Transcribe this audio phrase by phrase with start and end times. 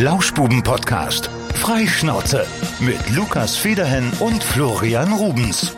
[0.00, 1.28] Lauschbuben-Podcast.
[1.54, 2.46] Freischnauze
[2.78, 5.76] mit Lukas Federhen und Florian Rubens.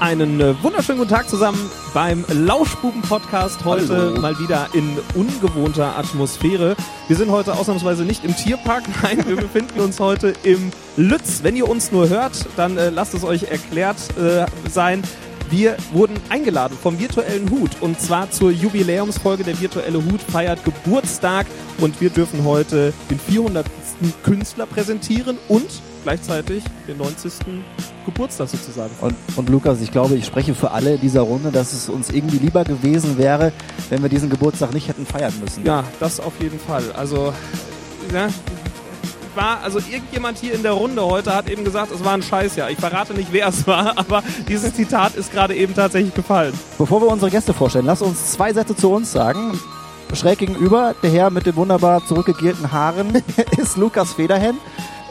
[0.00, 3.64] Einen äh, wunderschönen guten Tag zusammen beim Lauschbuben-Podcast.
[3.64, 4.20] Heute Hallo.
[4.20, 6.76] mal wieder in ungewohnter Atmosphäre.
[7.08, 11.42] Wir sind heute ausnahmsweise nicht im Tierpark, nein, wir befinden uns heute im Lütz.
[11.42, 15.02] Wenn ihr uns nur hört, dann äh, lasst es euch erklärt äh, sein.
[15.56, 19.44] Wir wurden eingeladen vom virtuellen Hut und zwar zur Jubiläumsfolge.
[19.44, 21.46] Der virtuelle Hut feiert Geburtstag
[21.78, 23.64] und wir dürfen heute den 400.
[24.24, 25.68] Künstler präsentieren und
[26.02, 27.34] gleichzeitig den 90.
[28.04, 28.90] Geburtstag sozusagen.
[29.00, 32.38] Und, und Lukas, ich glaube, ich spreche für alle dieser Runde, dass es uns irgendwie
[32.38, 33.52] lieber gewesen wäre,
[33.90, 35.64] wenn wir diesen Geburtstag nicht hätten feiern müssen.
[35.64, 36.82] Ja, das auf jeden Fall.
[36.96, 37.32] Also,
[38.12, 38.26] ja,
[39.36, 42.70] war, also irgendjemand hier in der Runde heute hat eben gesagt, es war ein Scheißjahr.
[42.70, 46.52] Ich verrate nicht, wer es war, aber dieses Zitat ist gerade eben tatsächlich gefallen.
[46.78, 49.58] Bevor wir unsere Gäste vorstellen, lass uns zwei Sätze zu uns sagen.
[50.12, 53.22] Schräg gegenüber, der Herr mit den wunderbar zurückgegelten Haaren
[53.56, 54.58] ist Lukas Federhen,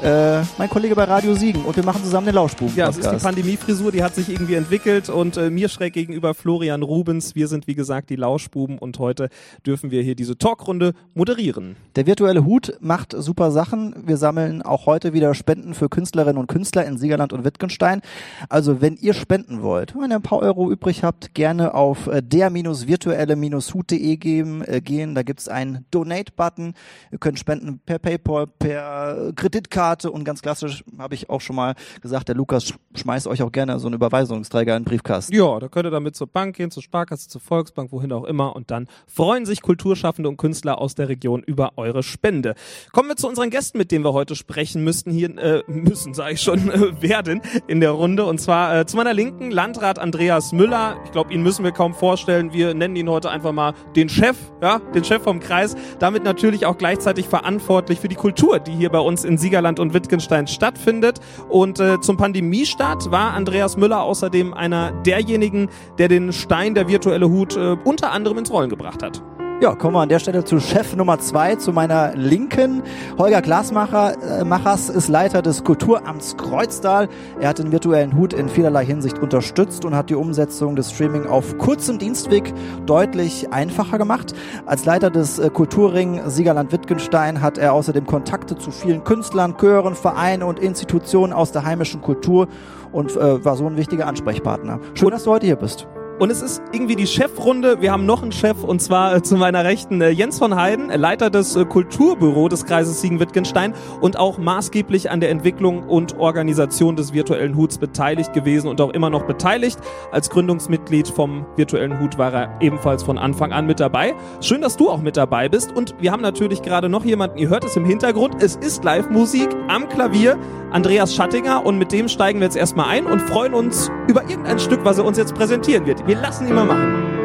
[0.03, 1.63] äh, mein Kollege bei Radio Siegen.
[1.63, 2.75] Und wir machen zusammen den Lauschbuben.
[2.75, 6.33] Ja, es ist die Pandemiefrisur, die hat sich irgendwie entwickelt und äh, mir schräg gegenüber
[6.33, 7.35] Florian Rubens.
[7.35, 9.29] Wir sind wie gesagt die Lauschbuben und heute
[9.65, 11.77] dürfen wir hier diese Talkrunde moderieren.
[11.95, 13.95] Der virtuelle Hut macht super Sachen.
[14.05, 18.01] Wir sammeln auch heute wieder Spenden für Künstlerinnen und Künstler in Siegerland und Wittgenstein.
[18.49, 22.21] Also wenn ihr spenden wollt, wenn ihr ein paar Euro übrig habt, gerne auf äh,
[22.21, 25.15] der-virtuelle-hut.de gehen, äh, gehen.
[25.15, 26.73] Da gibt's einen Donate-Button.
[27.11, 31.75] Ihr könnt spenden per PayPal, per Kreditkarte und ganz klassisch habe ich auch schon mal
[32.01, 35.33] gesagt, der Lukas sch schmeißt euch auch gerne so einen Überweisungsträger in den Briefkasten.
[35.33, 38.55] Ja, da könnt ihr damit zur Bank gehen, zur Sparkasse, zur Volksbank, wohin auch immer.
[38.55, 42.55] Und dann freuen sich Kulturschaffende und Künstler aus der Region über eure Spende.
[42.91, 45.11] Kommen wir zu unseren Gästen, mit denen wir heute sprechen müssten.
[45.11, 48.25] Hier äh, müssen, sage ich schon, äh, werden in der Runde.
[48.25, 50.97] Und zwar äh, zu meiner Linken Landrat Andreas Müller.
[51.05, 52.53] Ich glaube, ihn müssen wir kaum vorstellen.
[52.53, 55.75] Wir nennen ihn heute einfach mal den Chef, ja, den Chef vom Kreis.
[55.99, 59.93] Damit natürlich auch gleichzeitig verantwortlich für die Kultur, die hier bei uns in Siegerland und
[59.93, 61.19] Wittgenstein stattfindet.
[61.49, 65.69] Und äh, zum Pandemiestart war Andreas Müller außerdem einer derjenigen,
[65.99, 69.21] der den Stein der virtuelle Hut äh, unter anderem ins Rollen gebracht hat.
[69.61, 72.83] Ja, kommen wir an der Stelle zu Chef Nummer zwei, zu meiner Linken.
[73.17, 77.07] Holger Glasmacher äh, Machers ist Leiter des Kulturamts Kreuztal.
[77.39, 81.27] Er hat den virtuellen Hut in vielerlei Hinsicht unterstützt und hat die Umsetzung des Streaming
[81.27, 82.53] auf kurzem Dienstweg
[82.85, 84.33] deutlich einfacher gemacht.
[84.65, 90.43] Als Leiter des äh, Kulturring Siegerland-Wittgenstein hat er außerdem Kontakte zu vielen Künstlern, Chören, Vereinen
[90.43, 92.47] und Institutionen aus der heimischen Kultur
[92.91, 94.79] und äh, war so ein wichtiger Ansprechpartner.
[94.93, 95.87] Schön, dass du heute hier bist.
[96.19, 97.81] Und es ist irgendwie die Chefrunde.
[97.81, 100.91] Wir haben noch einen Chef und zwar äh, zu meiner Rechten äh, Jens von Heiden,
[100.91, 106.95] äh, Leiter des Kulturbüro des Kreises Siegen-Wittgenstein und auch maßgeblich an der Entwicklung und Organisation
[106.95, 109.79] des virtuellen Huts beteiligt gewesen und auch immer noch beteiligt.
[110.11, 114.13] Als Gründungsmitglied vom virtuellen Hut war er ebenfalls von Anfang an mit dabei.
[114.39, 115.75] Schön, dass du auch mit dabei bist.
[115.75, 119.49] Und wir haben natürlich gerade noch jemanden, ihr hört es im Hintergrund, es ist Live-Musik
[119.67, 120.37] am Klavier.
[120.71, 124.57] Andreas Schattinger und mit dem steigen wir jetzt erstmal ein und freuen uns über irgendein
[124.57, 126.02] Stück, was er uns jetzt präsentieren wird.
[126.05, 127.22] Wir lassen ihn mal machen.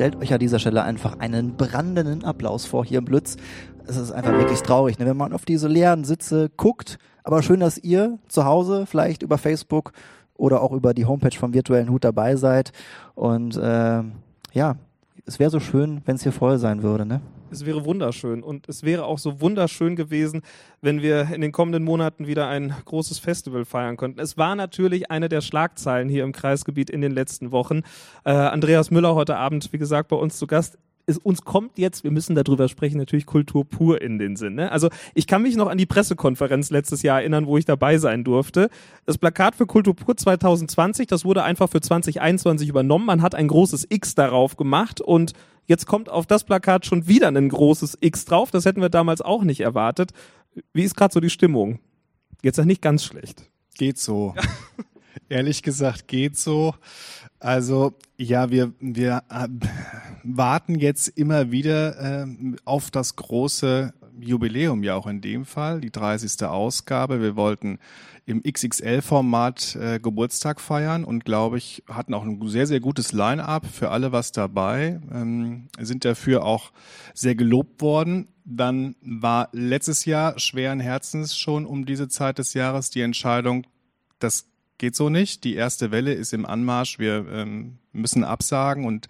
[0.00, 3.36] Stellt euch an dieser Stelle einfach einen brandenden Applaus vor hier im Blitz.
[3.86, 5.04] Es ist einfach wirklich traurig, ne?
[5.04, 6.98] wenn man auf diese leeren Sitze guckt.
[7.22, 9.92] Aber schön, dass ihr zu Hause vielleicht über Facebook
[10.32, 12.72] oder auch über die Homepage vom virtuellen Hut dabei seid.
[13.14, 14.02] Und äh,
[14.54, 14.76] ja,
[15.26, 17.06] es wäre so schön, wenn es hier voll sein würde.
[17.06, 17.20] Ne?
[17.50, 20.42] Es wäre wunderschön und es wäre auch so wunderschön gewesen,
[20.80, 24.20] wenn wir in den kommenden Monaten wieder ein großes Festival feiern könnten.
[24.20, 27.82] Es war natürlich eine der Schlagzeilen hier im Kreisgebiet in den letzten Wochen.
[28.24, 30.78] Äh, Andreas Müller heute Abend, wie gesagt, bei uns zu Gast.
[31.10, 34.54] Es, uns kommt jetzt, wir müssen darüber sprechen, natürlich Kultur pur in den Sinn.
[34.54, 34.72] Ne?
[34.72, 38.24] Also ich kann mich noch an die Pressekonferenz letztes Jahr erinnern, wo ich dabei sein
[38.24, 38.70] durfte.
[39.06, 43.06] Das Plakat für Kultur pur 2020, das wurde einfach für 2021 übernommen.
[43.06, 45.32] Man hat ein großes X darauf gemacht und
[45.66, 48.50] jetzt kommt auf das Plakat schon wieder ein großes X drauf.
[48.50, 50.12] Das hätten wir damals auch nicht erwartet.
[50.72, 51.78] Wie ist gerade so die Stimmung?
[52.42, 53.50] Jetzt ist nicht ganz schlecht.
[53.76, 54.34] Geht so.
[55.28, 56.74] Ehrlich gesagt, geht so.
[57.40, 59.48] Also ja, wir, wir äh,
[60.22, 62.26] warten jetzt immer wieder äh,
[62.66, 66.44] auf das große Jubiläum, ja auch in dem Fall, die 30.
[66.44, 67.22] Ausgabe.
[67.22, 67.78] Wir wollten
[68.26, 73.66] im XXL-Format äh, Geburtstag feiern und glaube ich, hatten auch ein sehr, sehr gutes Line-up
[73.66, 76.72] für alle was dabei, ähm, sind dafür auch
[77.14, 78.28] sehr gelobt worden.
[78.44, 83.66] Dann war letztes Jahr schweren Herzens schon um diese Zeit des Jahres die Entscheidung,
[84.18, 84.49] das
[84.80, 85.44] geht so nicht.
[85.44, 86.98] Die erste Welle ist im Anmarsch.
[86.98, 89.06] Wir ähm, müssen absagen und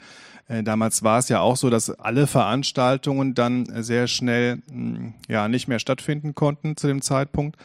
[0.48, 5.14] äh, damals war es ja auch so, dass alle Veranstaltungen dann sehr schnell mh, hm,
[5.28, 7.56] ja nicht mehr stattfinden konnten zu dem Zeitpunkt.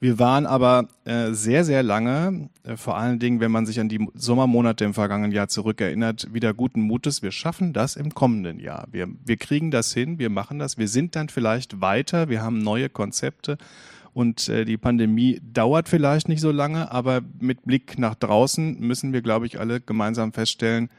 [0.00, 3.88] Wir waren aber äh, sehr, sehr lange, äh, vor allen Dingen, wenn man sich an
[3.88, 7.22] die Sommermonate im vergangenen Jahr zurückerinnert, wieder guten Mutes.
[7.22, 8.88] Wir schaffen das im kommenden Jahr.
[8.90, 10.76] Wir, wir kriegen das hin, wir machen das.
[10.76, 13.58] Wir sind dann vielleicht weiter, wir haben neue Konzepte
[14.14, 19.12] und äh, die Pandemie dauert vielleicht nicht so lange, aber mit Blick nach draußen müssen
[19.12, 20.90] wir, glaube ich, alle gemeinsam feststellen,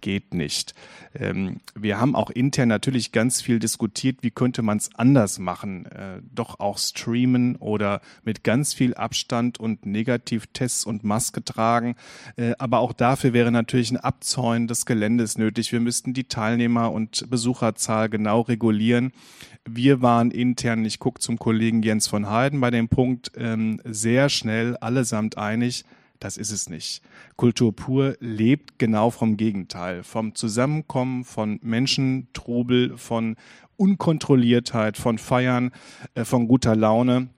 [0.00, 0.74] geht nicht.
[1.14, 5.86] Ähm, wir haben auch intern natürlich ganz viel diskutiert, wie könnte man es anders machen.
[5.86, 11.96] Äh, doch auch streamen oder mit ganz viel Abstand und Negativtests und Maske tragen.
[12.36, 15.72] Äh, aber auch dafür wäre natürlich ein Abzäunen des Geländes nötig.
[15.72, 19.12] Wir müssten die Teilnehmer- und Besucherzahl genau regulieren.
[19.68, 24.28] Wir waren intern, ich gucke zum Kollegen Jens von Heiden bei dem Punkt, ähm, sehr
[24.28, 25.84] schnell allesamt einig,
[26.20, 27.02] das ist es nicht.
[27.36, 33.36] Kultur pur lebt genau vom Gegenteil, vom Zusammenkommen von Menschen, Trubel, von
[33.76, 35.72] Unkontrolliertheit, von Feiern,
[36.14, 37.30] äh, von guter Laune.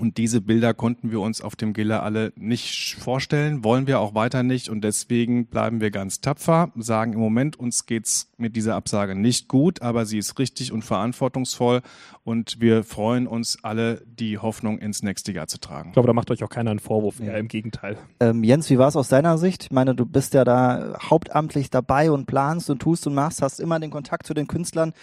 [0.00, 4.14] Und diese Bilder konnten wir uns auf dem Giller alle nicht vorstellen, wollen wir auch
[4.14, 4.70] weiter nicht.
[4.70, 9.48] Und deswegen bleiben wir ganz tapfer, sagen im Moment, uns geht's mit dieser Absage nicht
[9.48, 11.82] gut, aber sie ist richtig und verantwortungsvoll.
[12.24, 15.90] Und wir freuen uns alle, die Hoffnung ins nächste Jahr zu tragen.
[15.90, 17.98] Ich glaube, da macht euch auch keiner einen Vorwurf, eher im Gegenteil.
[18.20, 19.64] Ähm, Jens, wie war es aus deiner Sicht?
[19.64, 23.60] Ich meine, du bist ja da hauptamtlich dabei und planst und tust und machst, hast
[23.60, 24.94] immer den Kontakt zu den Künstlern.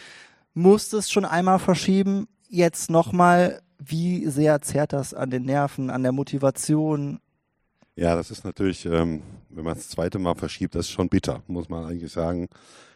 [0.56, 6.12] Musstest schon einmal verschieben, jetzt nochmal wie sehr zerrt das an den Nerven, an der
[6.12, 7.19] Motivation?
[7.95, 11.41] Ja, das ist natürlich, ähm, wenn man das zweite Mal verschiebt, das ist schon bitter,
[11.47, 12.47] muss man eigentlich sagen.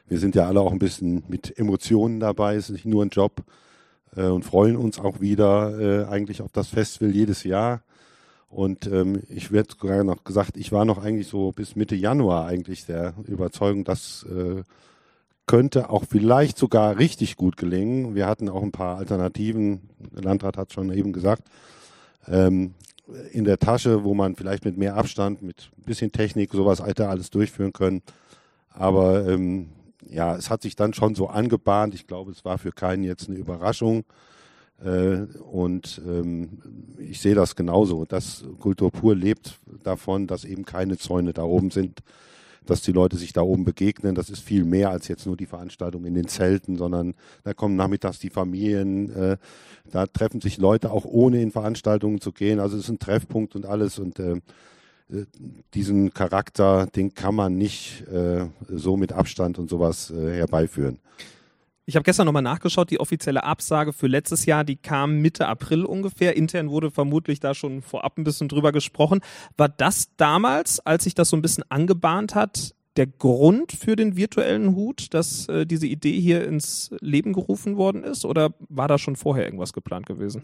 [0.07, 3.09] Wir sind ja alle auch ein bisschen mit Emotionen dabei, es ist nicht nur ein
[3.09, 3.43] Job
[4.15, 7.81] äh, und freuen uns auch wieder äh, eigentlich auf das Festival jedes Jahr.
[8.49, 12.45] Und ähm, ich werde gerade noch gesagt, ich war noch eigentlich so bis Mitte Januar
[12.47, 14.63] eigentlich der Überzeugung, dass äh,
[15.45, 18.15] könnte auch vielleicht sogar richtig gut gelingen.
[18.15, 21.43] Wir hatten auch ein paar Alternativen, der Landrat hat schon eben gesagt,
[22.27, 22.73] ähm,
[23.31, 27.09] in der Tasche, wo man vielleicht mit mehr Abstand, mit ein bisschen Technik, sowas hätte
[27.09, 28.01] alles durchführen können.
[28.69, 29.69] Aber ähm,
[30.09, 31.93] ja, es hat sich dann schon so angebahnt.
[31.93, 34.05] Ich glaube, es war für keinen jetzt eine Überraschung.
[34.83, 36.59] Äh, und ähm,
[36.97, 38.05] ich sehe das genauso.
[38.05, 41.99] Das Kultur pur lebt davon, dass eben keine Zäune da oben sind,
[42.65, 44.15] dass die Leute sich da oben begegnen.
[44.15, 47.75] Das ist viel mehr als jetzt nur die Veranstaltung in den Zelten, sondern da kommen
[47.75, 49.37] nachmittags die Familien, äh,
[49.89, 52.59] da treffen sich Leute auch ohne in Veranstaltungen zu gehen.
[52.59, 54.35] Also es ist ein Treffpunkt und alles und äh,
[55.09, 55.25] äh
[55.73, 60.99] diesen Charakter, den kann man nicht äh, so mit Abstand und sowas äh, herbeiführen.
[61.85, 65.83] Ich habe gestern nochmal nachgeschaut, die offizielle Absage für letztes Jahr, die kam Mitte April
[65.83, 66.37] ungefähr.
[66.37, 69.21] Intern wurde vermutlich da schon vorab ein bisschen drüber gesprochen.
[69.57, 74.15] War das damals, als sich das so ein bisschen angebahnt hat, der Grund für den
[74.15, 78.25] virtuellen Hut, dass äh, diese Idee hier ins Leben gerufen worden ist?
[78.25, 80.43] Oder war da schon vorher irgendwas geplant gewesen?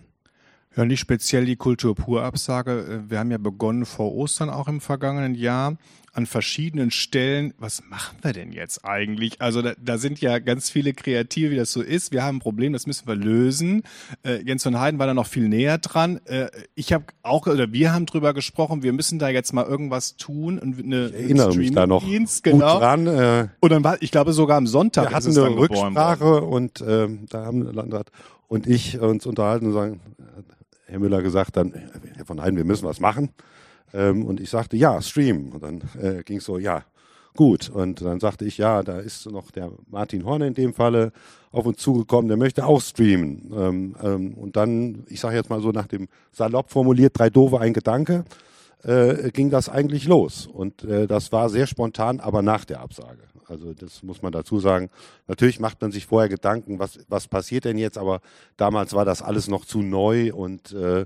[0.76, 3.04] Ja, nicht speziell die Kultur pur Absage.
[3.08, 5.78] Äh, wir haben ja begonnen vor Ostern auch im vergangenen Jahr
[6.18, 9.40] an verschiedenen Stellen, was machen wir denn jetzt eigentlich?
[9.40, 12.12] Also da, da sind ja ganz viele Kreative, wie das so ist.
[12.12, 13.84] Wir haben ein Problem, das müssen wir lösen.
[14.26, 16.20] Äh, Jens von Heiden war da noch viel näher dran.
[16.26, 20.18] Äh, ich habe auch, oder wir haben drüber gesprochen, wir müssen da jetzt mal irgendwas
[20.18, 20.58] tun.
[20.58, 22.74] Und eine, ich erinnere mich da noch Dienst, genau.
[22.74, 23.06] gut dran.
[23.06, 27.08] Äh, und dann war, ich glaube sogar am Sonntag wir hatten eine Rücksprache und äh,
[27.30, 28.10] da haben Landrat
[28.48, 30.00] und ich uns unterhalten und sagen,
[30.88, 31.74] Herr Müller gesagt dann,
[32.16, 33.30] Herr von Heiden, wir müssen was machen.
[33.94, 35.52] Ähm, und ich sagte, ja, Stream.
[35.52, 36.84] Und dann äh, ging es so, ja,
[37.36, 37.70] gut.
[37.70, 41.14] Und dann sagte ich, ja, da ist noch der Martin Horne in dem Falle
[41.52, 43.52] auf uns zugekommen, der möchte auch streamen.
[43.56, 47.60] Ähm, ähm, und dann, ich sage jetzt mal so nach dem salopp formuliert, drei doofe,
[47.60, 48.26] ein Gedanke,
[48.84, 50.48] äh, ging das eigentlich los.
[50.48, 53.20] Und äh, das war sehr spontan, aber nach der Absage.
[53.50, 54.90] Also das muss man dazu sagen.
[55.28, 58.22] Natürlich macht man sich vorher Gedanken, was, was passiert denn jetzt, aber
[58.58, 61.06] damals war das alles noch zu neu und äh,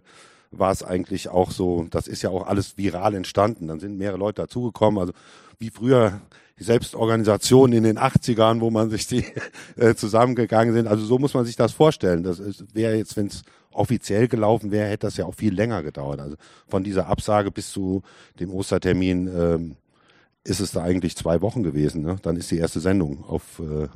[0.52, 3.68] war es eigentlich auch so, das ist ja auch alles viral entstanden.
[3.68, 5.00] Dann sind mehrere Leute dazugekommen.
[5.00, 5.14] Also
[5.60, 6.22] wie früher
[6.60, 9.26] die Selbstorganisation in den 80ern, wo man sich die
[9.78, 10.88] äh, zusammengegangen sind.
[10.88, 12.24] Also so muss man sich das vorstellen.
[12.24, 12.42] Das
[12.74, 16.20] wäre jetzt, wenn es offiziell gelaufen wäre, hätte das ja auch viel länger gedauert.
[16.20, 16.36] Also
[16.68, 18.04] von dieser Absage bis zu
[18.40, 19.76] dem Ostertermin ähm,
[20.44, 22.02] ist es da eigentlich zwei Wochen gewesen.
[22.02, 22.18] Ne?
[22.22, 23.88] Dann ist die erste Sendung auf äh,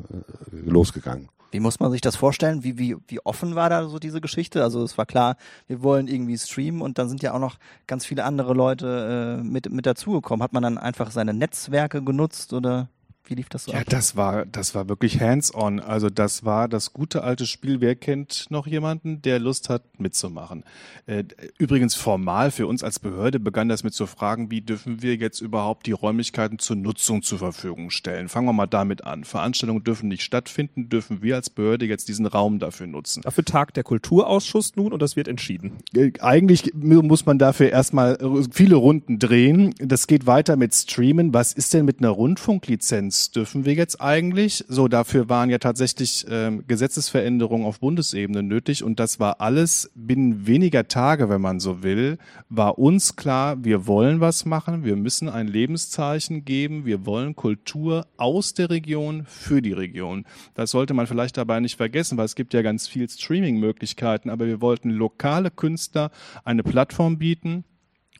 [0.51, 1.29] losgegangen.
[1.51, 2.63] Wie muss man sich das vorstellen?
[2.63, 4.61] Wie, wie, wie offen war da so diese Geschichte?
[4.61, 5.37] Also es war klar,
[5.67, 9.43] wir wollen irgendwie streamen und dann sind ja auch noch ganz viele andere Leute äh,
[9.43, 10.43] mit, mit dazugekommen.
[10.43, 12.89] Hat man dann einfach seine Netzwerke genutzt oder?
[13.27, 13.85] Wie lief das so Ja, ab?
[13.89, 15.79] das war, das war wirklich hands-on.
[15.79, 17.81] Also das war das gute alte Spiel.
[17.81, 20.63] Wer kennt noch jemanden, der Lust hat, mitzumachen?
[21.07, 21.23] Äh,
[21.57, 25.41] übrigens formal für uns als Behörde begann das mit so Fragen, wie dürfen wir jetzt
[25.41, 28.29] überhaupt die Räumlichkeiten zur Nutzung zur Verfügung stellen?
[28.29, 29.23] Fangen wir mal damit an.
[29.23, 33.21] Veranstaltungen dürfen nicht stattfinden, dürfen wir als Behörde jetzt diesen Raum dafür nutzen?
[33.23, 35.73] Dafür tagt der Kulturausschuss nun und das wird entschieden.
[35.95, 38.17] Äh, Eigentlich muss man dafür erstmal
[38.51, 39.73] viele Runden drehen.
[39.79, 41.33] Das geht weiter mit Streamen.
[41.33, 43.14] Was ist denn mit einer Rundfunklizenz?
[43.31, 44.63] Dürfen wir jetzt eigentlich?
[44.67, 50.47] So, dafür waren ja tatsächlich ähm, Gesetzesveränderungen auf Bundesebene nötig und das war alles binnen
[50.47, 52.17] weniger Tage, wenn man so will,
[52.49, 58.07] war uns klar, wir wollen was machen, wir müssen ein Lebenszeichen geben, wir wollen Kultur
[58.17, 60.25] aus der Region für die Region.
[60.53, 64.45] Das sollte man vielleicht dabei nicht vergessen, weil es gibt ja ganz viel Streaming-Möglichkeiten, aber
[64.45, 66.11] wir wollten lokale Künstler
[66.43, 67.63] eine Plattform bieten,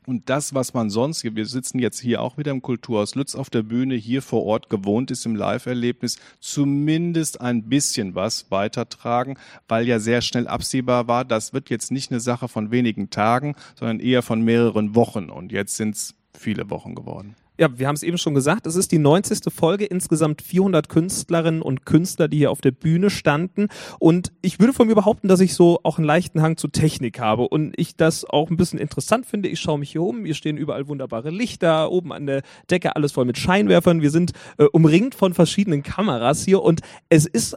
[0.06, 3.50] und das, was man sonst, wir sitzen jetzt hier auch wieder im Kulturhaus Lütz auf
[3.50, 9.36] der Bühne, hier vor Ort gewohnt ist im Live-Erlebnis, zumindest ein bisschen was weitertragen,
[9.68, 13.56] weil ja sehr schnell absehbar war, das wird jetzt nicht eine Sache von wenigen Tagen,
[13.74, 15.28] sondern eher von mehreren Wochen.
[15.28, 17.34] Und jetzt sind es viele Wochen geworden.
[17.58, 19.52] Ja, wir haben es eben schon gesagt, es ist die 90.
[19.52, 23.68] Folge, insgesamt 400 Künstlerinnen und Künstler, die hier auf der Bühne standen.
[23.98, 27.18] Und ich würde von mir behaupten, dass ich so auch einen leichten Hang zu Technik
[27.18, 29.48] habe und ich das auch ein bisschen interessant finde.
[29.48, 33.12] Ich schaue mich hier um, hier stehen überall wunderbare Lichter, oben an der Decke alles
[33.12, 34.02] voll mit Scheinwerfern.
[34.02, 37.56] Wir sind äh, umringt von verschiedenen Kameras hier und es ist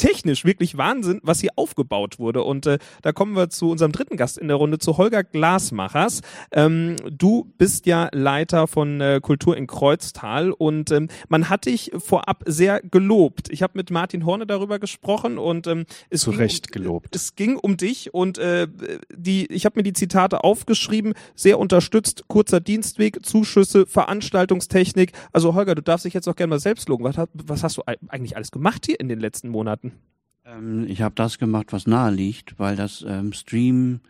[0.00, 2.42] technisch wirklich Wahnsinn, was hier aufgebaut wurde.
[2.42, 6.22] Und äh, da kommen wir zu unserem dritten Gast in der Runde, zu Holger Glasmachers.
[6.52, 11.92] Ähm, du bist ja Leiter von äh, Kultur in Kreuztal und ähm, man hat dich
[11.98, 13.50] vorab sehr gelobt.
[13.50, 17.14] Ich habe mit Martin Horne darüber gesprochen und ähm, es Zu ging Recht um, gelobt.
[17.14, 18.66] Es ging um dich und äh,
[19.14, 25.12] die, ich habe mir die Zitate aufgeschrieben, sehr unterstützt, kurzer Dienstweg, Zuschüsse, Veranstaltungstechnik.
[25.32, 27.04] Also Holger, du darfst dich jetzt auch gerne mal selbst loben.
[27.04, 29.89] Was, hast- was hast du ei- eigentlich alles gemacht hier in den letzten Monaten?
[30.50, 34.00] Ähm, ich habe das gemacht, was nahe liegt, weil das ähm, Stream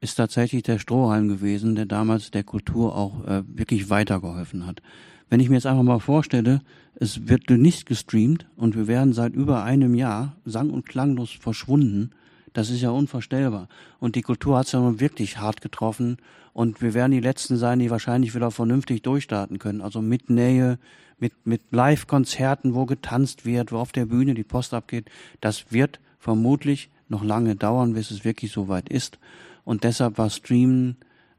[0.00, 4.82] ist tatsächlich der Strohhalm gewesen, der damals der Kultur auch äh, wirklich weitergeholfen hat.
[5.30, 6.60] Wenn ich mir jetzt einfach mal vorstelle,
[6.96, 12.10] es wird nicht gestreamt und wir werden seit über einem Jahr sang- und klanglos verschwunden,
[12.54, 13.68] das ist ja unvorstellbar.
[13.98, 16.16] Und die Kultur hat es ja nun wirklich hart getroffen
[16.54, 19.82] und wir werden die Letzten sein, die wahrscheinlich wieder vernünftig durchstarten können.
[19.82, 20.78] Also mit Nähe,
[21.18, 25.10] mit, mit Live-Konzerten, wo getanzt wird, wo auf der Bühne die Post abgeht.
[25.40, 29.18] Das wird vermutlich noch lange dauern, bis es wirklich so weit ist.
[29.64, 30.96] Und deshalb war Streamen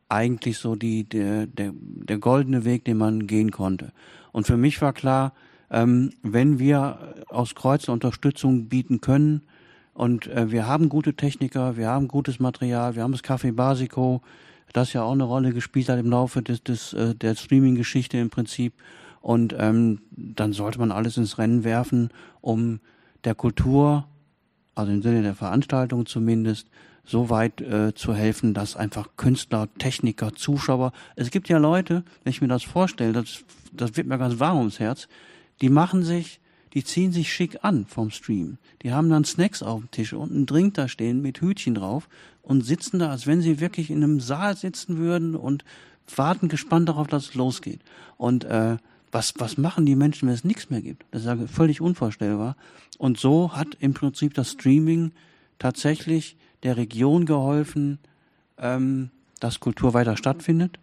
[0.10, 3.91] eigentlich so die, der, der, der goldene Weg, den man gehen konnte.
[4.31, 5.34] Und für mich war klar,
[5.72, 9.43] ähm, wenn wir aus Kreuz Unterstützung bieten können,
[9.95, 14.21] und äh, wir haben gute Techniker, wir haben gutes Material, wir haben das Café Basico,
[14.73, 18.29] das ja auch eine Rolle gespielt hat im Laufe des, des, äh, der Streaming-Geschichte im
[18.29, 18.73] Prinzip.
[19.21, 22.09] Und ähm, dann sollte man alles ins Rennen werfen,
[22.41, 22.81] um
[23.23, 24.05] der Kultur,
[24.75, 26.67] also im Sinne der Veranstaltung zumindest,
[27.05, 32.31] so weit äh, zu helfen, dass einfach Künstler, Techniker, Zuschauer, es gibt ja Leute, wenn
[32.31, 35.07] ich mir das vorstelle, das, das wird mir ganz warm ums Herz,
[35.61, 36.41] die machen sich,
[36.75, 38.58] die ziehen sich schick an vom Stream.
[38.84, 42.08] Die haben dann Snacks auf dem Tisch und einen Drink da stehen mit Hütchen drauf
[42.44, 45.63] und sitzen da, als wenn sie wirklich in einem Saal sitzen würden und
[46.15, 47.79] warten gespannt darauf, dass es losgeht.
[48.17, 48.77] Und äh,
[49.12, 51.05] was, was machen die Menschen, wenn es nichts mehr gibt?
[51.12, 52.58] Das ist ja völlig unvorstellbar.
[52.98, 55.13] Und so hat im Prinzip das Streaming
[55.58, 58.00] tatsächlich der Region geholfen,
[58.58, 60.77] ähm, dass Kultur weiter stattfindet,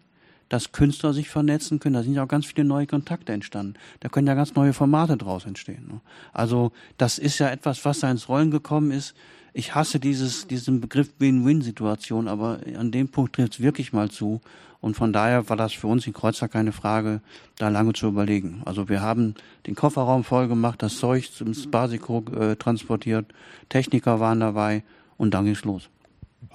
[0.53, 1.95] dass Künstler sich vernetzen können.
[1.95, 3.73] Da sind ja auch ganz viele neue Kontakte entstanden.
[4.01, 5.87] Da können ja ganz neue Formate draus entstehen.
[5.87, 5.99] Ne?
[6.31, 9.15] Also das ist ja etwas, was da ins Rollen gekommen ist.
[9.53, 14.41] Ich hasse dieses, diesen Begriff Win-Win-Situation, aber an dem Punkt trifft es wirklich mal zu.
[14.79, 17.21] Und von daher war das für uns in Kreuzer keine Frage,
[17.57, 18.61] da lange zu überlegen.
[18.63, 19.33] Also wir haben
[19.65, 23.25] den Kofferraum voll gemacht, das Zeug zum Basico äh, transportiert,
[23.69, 24.83] Techniker waren dabei
[25.17, 25.89] und dann ging's los.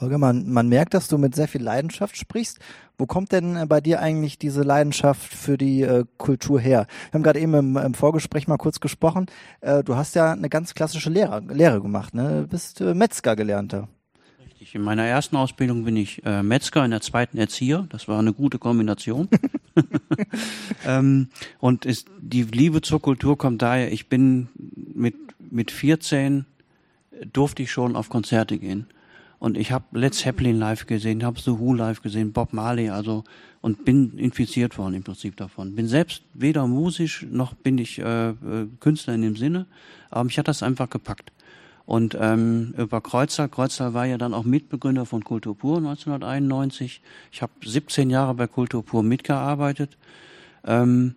[0.00, 2.59] Holger, man, man merkt, dass du mit sehr viel Leidenschaft sprichst.
[2.97, 6.87] Wo kommt denn äh, bei dir eigentlich diese Leidenschaft für die äh, Kultur her?
[7.11, 9.26] Wir haben gerade eben im, im, Vorgespräch mal kurz gesprochen.
[9.61, 12.42] Äh, du hast ja eine ganz klassische Lehre, Lehre gemacht, ne?
[12.42, 13.88] Du bist äh, Metzger gelernter.
[14.45, 14.75] Richtig.
[14.75, 17.87] In meiner ersten Ausbildung bin ich äh, Metzger, in der zweiten Erzieher.
[17.90, 19.28] Das war eine gute Kombination.
[20.87, 21.28] ähm,
[21.59, 24.49] und ist, die Liebe zur Kultur kommt daher, ich bin
[24.95, 25.14] mit,
[25.50, 26.45] mit 14
[27.33, 28.87] durfte ich schon auf Konzerte gehen.
[29.38, 33.25] Und ich habe Led Zeppelin live gesehen, habe The Who live gesehen, Bob Marley, also
[33.61, 35.75] und bin infiziert worden im Prinzip davon.
[35.75, 38.35] Bin selbst weder musisch noch bin ich äh, äh,
[38.80, 39.66] Künstler in dem Sinne,
[40.11, 41.33] aber mich hat das einfach gepackt.
[41.87, 47.00] Und ähm, über Kreuzer, Kreuzer war ja dann auch Mitbegründer von Kultur Pur 1991.
[47.33, 49.97] Ich habe 17 Jahre bei Kultur Pur mitgearbeitet.
[50.64, 51.14] Ähm,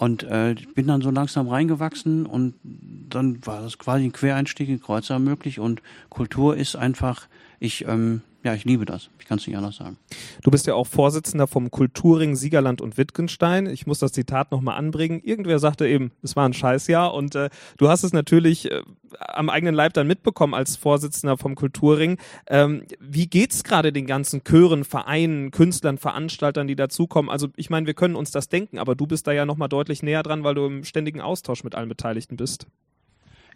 [0.00, 4.80] und äh, bin dann so langsam reingewachsen und dann war das quasi ein Quereinstieg in
[4.80, 7.28] Kreuzer möglich und Kultur ist einfach,
[7.60, 9.10] ich ähm, ja, ich liebe das.
[9.18, 9.98] Ich kann es nicht anders sagen.
[10.42, 13.66] Du bist ja auch Vorsitzender vom Kulturring Siegerland und Wittgenstein.
[13.66, 15.20] Ich muss das Zitat nochmal anbringen.
[15.22, 18.80] Irgendwer sagte eben, es war ein Scheißjahr und äh, du hast es natürlich äh,
[19.18, 22.16] am eigenen Leib dann mitbekommen als Vorsitzender vom Kulturring.
[22.46, 27.30] Ähm, wie geht's gerade den ganzen Chören, Vereinen, Künstlern, Veranstaltern, die dazukommen?
[27.30, 30.02] Also ich meine, wir können uns das denken, aber du bist da ja nochmal deutlich
[30.02, 32.68] näher dran, weil du im ständigen Austausch mit allen Beteiligten bist.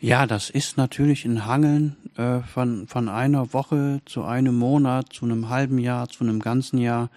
[0.00, 5.24] Ja, das ist natürlich ein Hangeln äh, von, von einer Woche zu einem Monat, zu
[5.24, 7.10] einem halben Jahr, zu einem ganzen Jahr.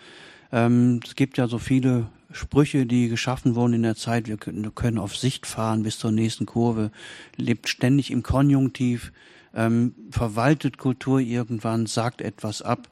[0.52, 4.28] Ähm, es gibt ja so viele Sprüche, die geschaffen wurden in der Zeit.
[4.28, 6.92] Wir können, wir können auf Sicht fahren bis zur nächsten Kurve,
[7.36, 9.12] lebt ständig im Konjunktiv,
[9.56, 12.88] ähm, verwaltet Kultur irgendwann, sagt etwas ab.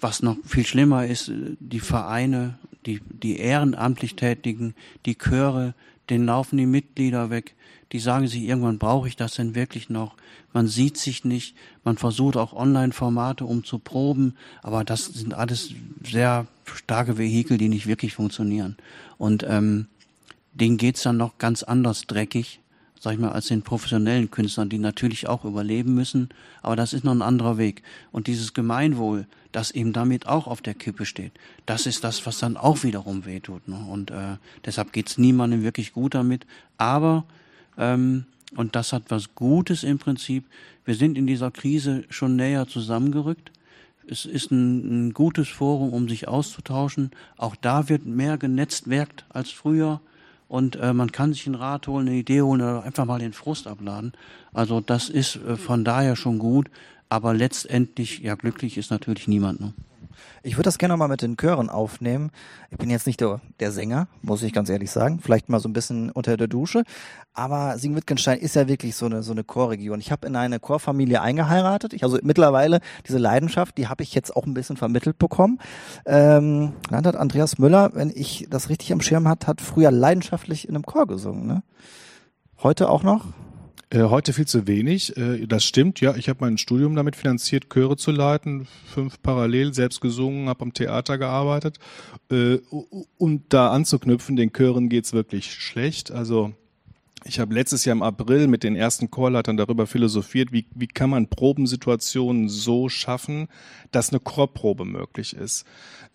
[0.00, 4.74] Was noch viel schlimmer ist, die Vereine, die, die ehrenamtlich Tätigen,
[5.06, 5.74] die Chöre,
[6.08, 7.54] denen laufen die Mitglieder weg
[7.92, 10.14] die sagen sich, irgendwann brauche ich das denn wirklich noch.
[10.52, 15.70] Man sieht sich nicht, man versucht auch Online-Formate um zu proben, aber das sind alles
[16.04, 18.76] sehr starke Vehikel, die nicht wirklich funktionieren.
[19.16, 19.86] Und ähm,
[20.52, 22.60] denen geht's dann noch ganz anders dreckig,
[23.00, 26.28] sag ich mal, als den professionellen Künstlern, die natürlich auch überleben müssen,
[26.62, 27.82] aber das ist noch ein anderer Weg.
[28.12, 31.32] Und dieses Gemeinwohl, das eben damit auch auf der Kippe steht,
[31.64, 33.66] das ist das, was dann auch wiederum wehtut.
[33.66, 33.78] Ne?
[33.88, 36.44] Und äh, deshalb geht's niemandem wirklich gut damit.
[36.76, 37.24] Aber
[37.78, 40.44] ähm, und das hat was Gutes im Prinzip.
[40.84, 43.52] Wir sind in dieser Krise schon näher zusammengerückt.
[44.06, 47.10] Es ist ein, ein gutes Forum, um sich auszutauschen.
[47.36, 50.00] Auch da wird mehr genetztwerkt als früher.
[50.48, 53.34] Und äh, man kann sich einen Rat holen, eine Idee holen oder einfach mal den
[53.34, 54.12] Frust abladen.
[54.54, 56.70] Also das ist äh, von daher schon gut.
[57.10, 59.60] Aber letztendlich, ja, glücklich ist natürlich niemand.
[59.60, 59.74] Ne?
[60.42, 62.30] Ich würde das gerne mal mit den Chören aufnehmen.
[62.70, 65.20] Ich bin jetzt nicht der, der Sänger, muss ich ganz ehrlich sagen.
[65.20, 66.84] Vielleicht mal so ein bisschen unter der Dusche.
[67.34, 70.00] Aber Siegen-Wittgenstein ist ja wirklich so eine, so eine Chorregion.
[70.00, 71.92] Ich habe in eine Chorfamilie eingeheiratet.
[71.92, 75.58] Ich, also mittlerweile diese Leidenschaft, die habe ich jetzt auch ein bisschen vermittelt bekommen.
[76.06, 80.74] Ähm, Landrat Andreas Müller, wenn ich das richtig am Schirm hat, hat früher leidenschaftlich in
[80.74, 81.46] einem Chor gesungen.
[81.46, 81.62] Ne?
[82.62, 83.26] Heute auch noch?
[83.90, 85.16] Äh, heute viel zu wenig.
[85.16, 86.14] Äh, das stimmt, ja.
[86.16, 90.74] Ich habe mein Studium damit finanziert, Chöre zu leiten, fünf parallel, selbst gesungen, habe am
[90.74, 91.78] Theater gearbeitet.
[92.30, 92.58] Äh,
[93.16, 96.10] und da anzuknüpfen, den Chören geht's wirklich schlecht.
[96.10, 96.52] Also
[97.24, 101.10] ich habe letztes Jahr im April mit den ersten Chorleitern darüber philosophiert, wie, wie kann
[101.10, 103.48] man Probensituationen so schaffen,
[103.90, 105.64] dass eine Chorprobe möglich ist.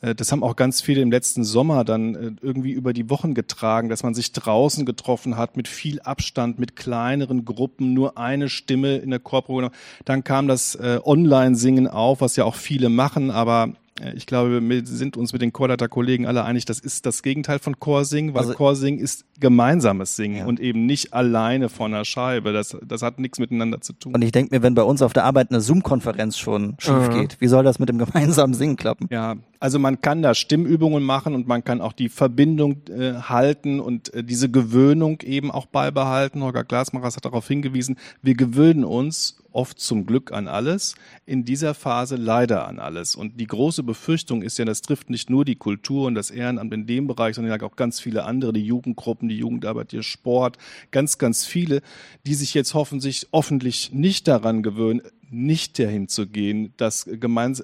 [0.01, 3.33] Äh, das haben auch ganz viele im letzten Sommer dann äh, irgendwie über die Wochen
[3.33, 8.49] getragen, dass man sich draußen getroffen hat mit viel Abstand, mit kleineren Gruppen, nur eine
[8.49, 9.71] Stimme in der Chorprobe.
[10.05, 13.73] Dann kam das äh, Online-Singen auf, was ja auch viele machen, aber
[14.15, 17.79] ich glaube, wir sind uns mit den Chorleiter-Kollegen alle einig, das ist das Gegenteil von
[17.79, 20.45] Chorsingen, weil also, Chorsingen ist gemeinsames Singen ja.
[20.45, 22.53] und eben nicht alleine von der Scheibe.
[22.53, 24.15] Das, das hat nichts miteinander zu tun.
[24.15, 27.13] Und ich denke mir, wenn bei uns auf der Arbeit eine Zoom-Konferenz schon schief mhm.
[27.13, 29.07] geht, wie soll das mit dem gemeinsamen Singen klappen?
[29.11, 33.79] Ja, also man kann da Stimmübungen machen und man kann auch die Verbindung äh, halten
[33.79, 36.41] und äh, diese Gewöhnung eben auch beibehalten.
[36.41, 41.73] Holger Glasmachers hat darauf hingewiesen, wir gewöhnen uns oft zum Glück an alles, in dieser
[41.73, 43.15] Phase leider an alles.
[43.15, 46.73] Und die große Befürchtung ist ja, das trifft nicht nur die Kultur und das Ehrenamt
[46.73, 50.57] in dem Bereich, sondern auch ganz viele andere, die Jugendgruppen, die Jugendarbeit, der Sport,
[50.91, 51.81] ganz, ganz viele,
[52.25, 55.01] die sich jetzt hoffentlich, hoffentlich nicht daran gewöhnen,
[55.33, 57.63] nicht dahin zu gehen, das, gemeins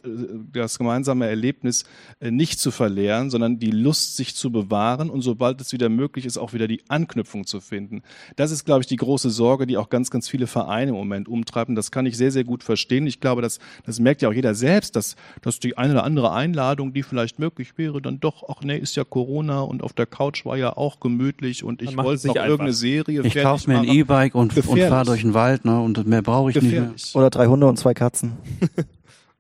[0.52, 1.86] das gemeinsame Erlebnis
[2.20, 6.26] äh, nicht zu verlieren, sondern die Lust, sich zu bewahren und sobald es wieder möglich
[6.26, 8.02] ist, auch wieder die Anknüpfung zu finden.
[8.36, 11.28] Das ist, glaube ich, die große Sorge, die auch ganz, ganz viele Vereine im Moment
[11.28, 11.76] umtreiben.
[11.76, 13.06] Das kann ich sehr, sehr gut verstehen.
[13.08, 16.32] Ich glaube, das, das merkt ja auch jeder selbst, dass, dass die eine oder andere
[16.34, 20.06] Einladung, die vielleicht möglich wäre, dann doch, ach nee, ist ja Corona und auf der
[20.06, 22.48] Couch war ja auch gemütlich und ich wollte noch einfach.
[22.48, 26.08] irgendeine Serie Ich kaufe mir ein E-Bike und, und fahre durch den Wald ne, und
[26.08, 26.92] mehr brauche ich Gefährlich.
[26.92, 27.22] nicht mehr.
[27.22, 28.38] Oder 300 Hunde und zwei Katzen.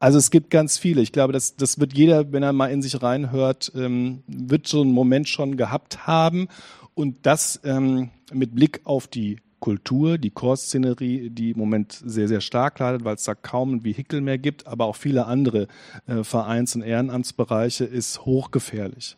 [0.01, 1.01] Also es gibt ganz viele.
[1.01, 4.81] Ich glaube, das, das wird jeder, wenn er mal in sich reinhört, ähm, wird so
[4.81, 6.47] einen Moment schon gehabt haben.
[6.93, 12.39] Und das ähm, mit Blick auf die Kultur, die Chorszenerie, die im Moment sehr, sehr
[12.39, 15.67] stark leidet, weil es da kaum ein Vehikel mehr gibt, aber auch viele andere
[16.07, 19.17] äh, Vereins- und Ehrenamtsbereiche, ist hochgefährlich.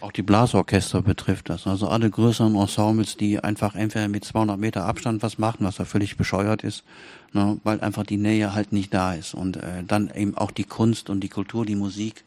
[0.00, 1.66] Auch die Blasorchester betrifft das.
[1.66, 5.84] Also alle größeren Ensembles, die einfach entweder mit 200 Meter Abstand was machen, was ja
[5.84, 6.84] völlig bescheuert ist,
[7.32, 9.34] ne, weil einfach die Nähe halt nicht da ist.
[9.34, 12.24] Und äh, dann eben auch die Kunst und die Kultur, die Musik,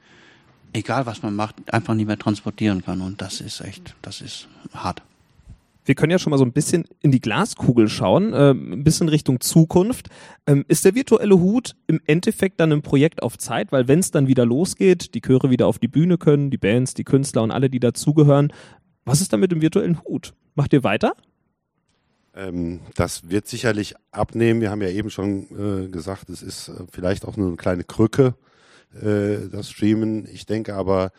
[0.74, 3.02] egal was man macht, einfach nicht mehr transportieren kann.
[3.02, 5.02] Und das ist echt, das ist hart
[5.86, 9.08] wir können ja schon mal so ein bisschen in die Glaskugel schauen, äh, ein bisschen
[9.08, 10.10] Richtung Zukunft.
[10.48, 13.72] Ähm, ist der virtuelle Hut im Endeffekt dann ein Projekt auf Zeit?
[13.72, 16.94] Weil wenn es dann wieder losgeht, die Chöre wieder auf die Bühne können, die Bands,
[16.94, 18.52] die Künstler und alle, die dazugehören,
[19.06, 20.34] was ist dann mit dem virtuellen Hut?
[20.56, 21.14] Macht ihr weiter?
[22.36, 24.62] Ähm, das wird sicherlich abnehmen.
[24.62, 27.84] Wir haben ja eben schon äh, gesagt, es ist äh, vielleicht auch nur eine kleine
[27.84, 28.36] Krücke,
[29.02, 30.28] äh, das Streamen.
[30.32, 31.12] Ich denke aber,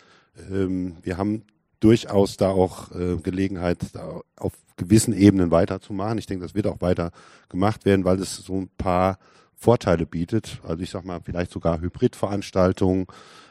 [0.51, 1.45] ähm, wir haben
[1.81, 6.19] durchaus da auch äh, Gelegenheit, da auf gewissen Ebenen weiterzumachen.
[6.19, 7.11] Ich denke, das wird auch weiter
[7.49, 9.19] gemacht werden, weil es so ein paar
[9.55, 10.61] Vorteile bietet.
[10.67, 13.07] Also ich sag mal, vielleicht sogar Hybridveranstaltungen,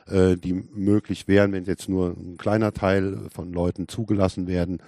[0.07, 4.79] äh, die möglich wären, wenn jetzt nur ein kleiner Teil von Leuten zugelassen werden.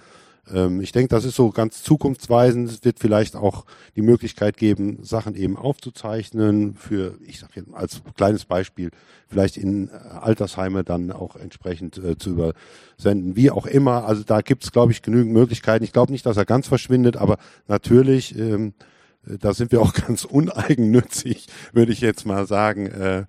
[0.52, 2.68] Ähm, ich denke, das ist so ganz zukunftsweisend.
[2.68, 3.64] Es wird vielleicht auch
[3.96, 8.90] die Möglichkeit geben, Sachen eben aufzuzeichnen für, ich sage jetzt als kleines Beispiel,
[9.28, 14.06] vielleicht in äh, Altersheime dann auch entsprechend äh, zu übersenden, wie auch immer.
[14.06, 15.84] Also da gibt es, glaube ich, genügend Möglichkeiten.
[15.84, 18.74] Ich glaube nicht, dass er ganz verschwindet, aber natürlich, ähm,
[19.26, 23.24] äh, da sind wir auch ganz uneigennützig, würde ich jetzt mal sagen, äh, äh,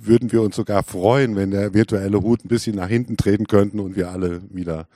[0.00, 3.78] würden wir uns sogar freuen, wenn der virtuelle Hut ein bisschen nach hinten treten könnten
[3.78, 4.86] und wir alle wieder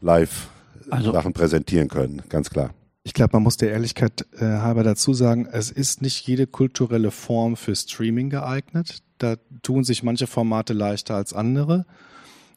[0.00, 0.48] live
[0.90, 2.70] also, Sachen präsentieren können, ganz klar.
[3.02, 7.10] Ich glaube, man muss der Ehrlichkeit äh, halber dazu sagen, es ist nicht jede kulturelle
[7.10, 9.02] Form für Streaming geeignet.
[9.18, 11.84] Da tun sich manche Formate leichter als andere.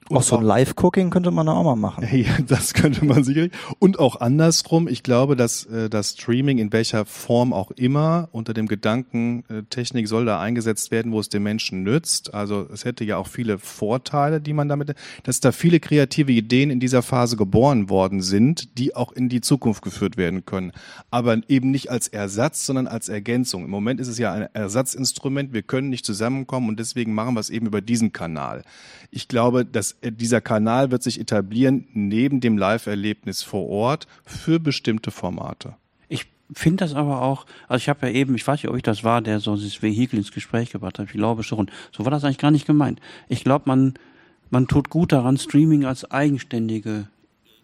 [0.10, 2.08] Auch so ein Live-Cooking könnte man auch mal machen.
[2.12, 3.52] Ja, das könnte man sicherlich.
[3.80, 4.88] Und auch andersrum.
[4.88, 9.64] Ich glaube, dass äh, das Streaming in welcher Form auch immer unter dem Gedanken, äh,
[9.70, 12.34] Technik soll da eingesetzt werden, wo es den Menschen nützt.
[12.34, 16.70] Also es hätte ja auch viele Vorteile, die man damit, dass da viele kreative Ideen
[16.70, 20.72] in dieser Phase geboren worden sind, die auch in die Zukunft geführt werden können.
[21.12, 23.66] Aber eben nicht als Ersatz, sondern als Ergänzung.
[23.66, 25.54] Im Moment ist es ja ein Ersatzinstrument.
[25.54, 28.64] Wir können nicht zusammenkommen und deswegen machen wir es eben über diesen Kanal.
[29.12, 34.60] Ich glaube, dass äh, dieser Kanal wird sich etablieren neben dem Live-Erlebnis vor Ort für
[34.60, 35.76] bestimmte Formate.
[36.08, 38.84] Ich finde das aber auch, also ich habe ja eben, ich weiß nicht, ob ich
[38.84, 41.70] das war, der so dieses Vehikel ins Gespräch gebracht hat, ich glaube schon.
[41.92, 43.00] So war das eigentlich gar nicht gemeint.
[43.28, 43.96] Ich glaube, man,
[44.50, 47.08] man tut gut daran, Streaming als eigenständige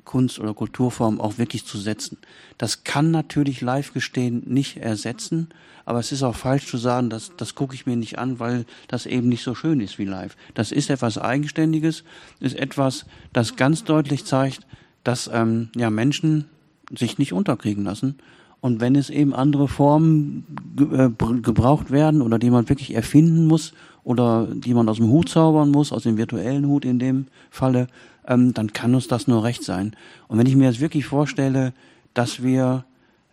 [0.05, 2.17] Kunst- oder Kulturform auch wirklich zu setzen.
[2.57, 5.49] Das kann natürlich live gestehen nicht ersetzen,
[5.85, 8.65] aber es ist auch falsch zu sagen, dass das gucke ich mir nicht an, weil
[8.87, 10.35] das eben nicht so schön ist wie live.
[10.53, 12.03] Das ist etwas Eigenständiges,
[12.39, 14.65] ist etwas, das ganz deutlich zeigt,
[15.03, 16.45] dass ähm, ja Menschen
[16.97, 18.15] sich nicht unterkriegen lassen.
[18.61, 20.45] Und wenn es eben andere Formen
[20.77, 21.09] ge äh,
[21.41, 23.73] gebraucht werden oder die man wirklich erfinden muss
[24.05, 27.87] oder die man aus dem Hut zaubern muss, aus dem virtuellen Hut in dem Falle,
[28.27, 29.95] ähm, dann kann uns das nur recht sein.
[30.27, 31.73] Und wenn ich mir jetzt wirklich vorstelle,
[32.13, 32.85] dass wir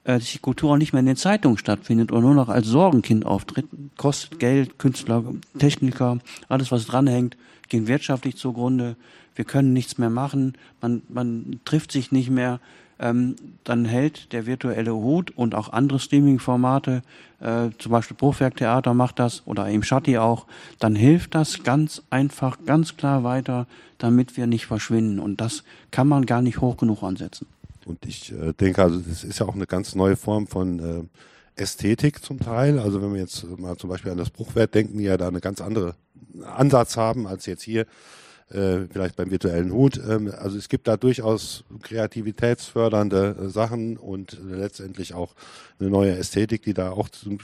[0.05, 3.27] äh, die Kultur auch nicht mehr in den Zeitungen stattfindet oder nur noch als Sorgenkind
[3.27, 5.25] auftritt, kostet Geld, Künstler,
[5.59, 7.37] Techniker, alles was dranhängt,
[7.69, 8.97] gehen wirtschaftlich zugrunde,
[9.35, 12.61] wir können nichts mehr machen, man, man trifft sich nicht mehr,
[13.01, 13.35] ähm,
[13.65, 17.03] dann hält der virtuelle Hut und auch andere Streaming-Formate,
[17.41, 20.47] äh, zum Beispiel Bruchwerktheater macht das oder eben Shatti auch,
[20.79, 23.67] dann hilft das ganz einfach, ganz klar weiter,
[23.99, 25.19] damit wir nicht verschwinden.
[25.19, 27.47] Und das kann man gar nicht hoch genug ansetzen.
[27.87, 31.61] Und ich äh, denke, also das ist ja auch eine ganz neue Form von äh,
[31.61, 32.79] Ästhetik zum Teil.
[32.79, 35.41] Also wenn wir jetzt mal zum Beispiel an das Bruchwert denken, die ja da eine
[35.41, 35.95] ganz andere
[36.45, 37.87] Ansatz haben als jetzt hier
[38.51, 40.01] äh, vielleicht beim virtuellen Hut.
[40.09, 45.35] Ähm, also es gibt da durchaus kreativitätsfördernde äh, Sachen und äh, letztendlich auch
[45.79, 47.39] eine neue Ästhetik, die da auch zum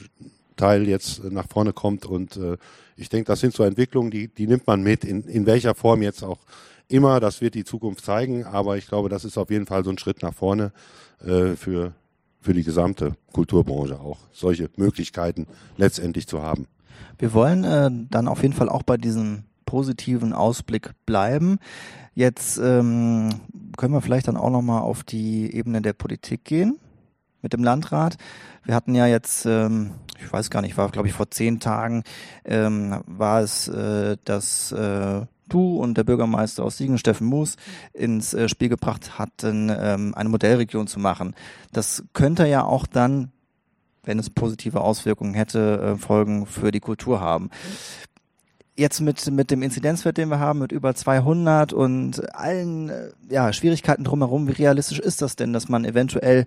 [0.57, 2.07] Teil jetzt äh, nach vorne kommt.
[2.07, 2.57] Und äh,
[2.97, 6.03] ich denke, das sind so Entwicklungen, die, die nimmt man mit, in, in welcher Form
[6.03, 6.41] jetzt auch
[6.89, 7.21] immer.
[7.21, 8.45] Das wird die Zukunft zeigen.
[8.45, 10.73] Aber ich glaube, das ist auf jeden Fall so ein Schritt nach vorne
[11.25, 11.93] äh, für,
[12.41, 16.67] für die gesamte Kulturbranche auch, solche Möglichkeiten letztendlich zu haben.
[17.19, 21.59] Wir wollen äh, dann auf jeden Fall auch bei diesem positiven Ausblick bleiben.
[22.15, 23.29] Jetzt ähm,
[23.77, 26.79] können wir vielleicht dann auch nochmal auf die Ebene der Politik gehen
[27.43, 28.17] mit dem Landrat.
[28.65, 32.05] Wir hatten ja jetzt, ähm, ich weiß gar nicht, war glaube ich vor zehn Tagen,
[32.47, 37.57] ähm, war es, äh, dass äh, du und der Bürgermeister aus Siegen, Steffen Moos,
[37.93, 41.35] ins äh, Spiel gebracht hatten, ähm, eine Modellregion zu machen.
[41.73, 43.33] Das könnte ja auch dann
[44.07, 47.51] wenn es positive Auswirkungen hätte, äh, Folgen für die Kultur haben.
[48.79, 53.53] Jetzt mit, mit dem Inzidenzwert, den wir haben, mit über 200 und allen äh, ja,
[53.53, 56.45] Schwierigkeiten drumherum, wie realistisch ist das denn, dass man eventuell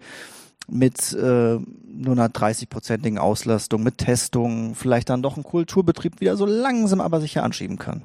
[0.68, 6.46] mit äh, nur einer 30-prozentigen Auslastung, mit Testungen, vielleicht dann doch einen Kulturbetrieb wieder so
[6.46, 8.04] langsam aber sicher anschieben kann?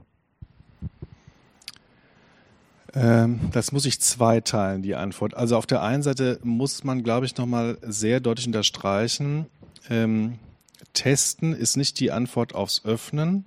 [2.94, 5.34] Ähm, das muss ich zweiteilen, die Antwort.
[5.34, 9.46] Also auf der einen Seite muss man, glaube ich, nochmal sehr deutlich unterstreichen,
[9.90, 10.38] ähm,
[10.94, 13.44] Testen ist nicht die Antwort aufs Öffnen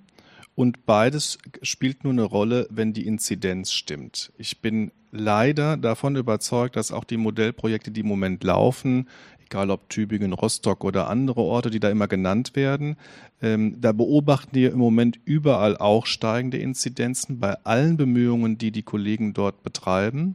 [0.58, 4.32] und beides spielt nur eine Rolle, wenn die Inzidenz stimmt.
[4.38, 9.08] Ich bin leider davon überzeugt, dass auch die Modellprojekte, die im Moment laufen,
[9.44, 12.96] egal ob Tübingen, Rostock oder andere Orte, die da immer genannt werden.
[13.40, 18.82] Ähm, da beobachten wir im Moment überall auch steigende Inzidenzen bei allen Bemühungen, die die
[18.82, 20.34] Kollegen dort betreiben,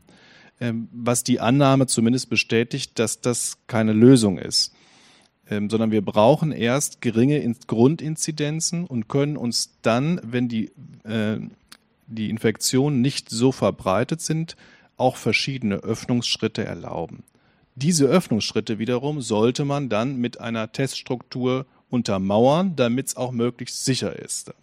[0.62, 4.74] ähm, was die Annahme zumindest bestätigt, dass das keine Lösung ist.
[5.50, 10.72] Ähm, sondern wir brauchen erst geringe In Grundinzidenzen und können uns dann, wenn die,
[11.04, 11.38] äh,
[12.08, 14.56] die Infektionen nicht so verbreitet sind,
[14.96, 17.24] auch verschiedene Öffnungsschritte erlauben.
[17.76, 24.18] Diese Öffnungsschritte wiederum sollte man dann mit einer Teststruktur untermauern, damit es auch möglichst sicher
[24.18, 24.54] ist.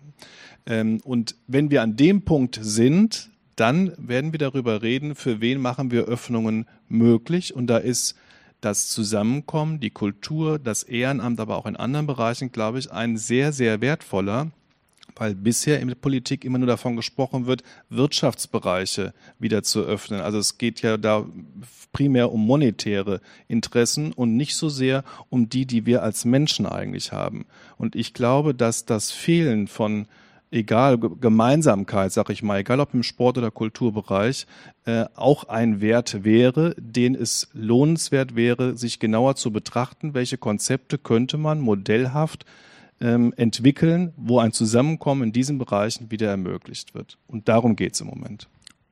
[0.66, 5.60] Ähm, und wenn wir an dem Punkt sind, dann werden wir darüber reden, für wen
[5.60, 7.54] machen wir Öffnungen möglich.
[7.54, 8.14] Und da ist
[8.60, 13.52] das Zusammenkommen, die Kultur, das Ehrenamt, aber auch in anderen Bereichen, glaube ich, ein sehr,
[13.52, 14.50] sehr wertvoller,
[15.16, 20.20] weil bisher in der Politik immer nur davon gesprochen wird, Wirtschaftsbereiche wieder zu öffnen.
[20.20, 21.26] Also es geht ja da
[21.92, 27.12] primär um monetäre Interessen und nicht so sehr um die, die wir als Menschen eigentlich
[27.12, 27.46] haben.
[27.76, 30.06] Und ich glaube, dass das Fehlen von
[30.50, 34.46] egal Gemeinsamkeit, sag ich mal, egal ob im Sport oder Kulturbereich,
[34.84, 40.98] äh, auch ein Wert wäre, den es lohnenswert wäre, sich genauer zu betrachten, welche Konzepte
[40.98, 42.44] könnte man modellhaft
[43.00, 47.16] ähm, entwickeln, wo ein Zusammenkommen in diesen Bereichen wieder ermöglicht wird.
[47.26, 48.48] Und darum geht es im Moment.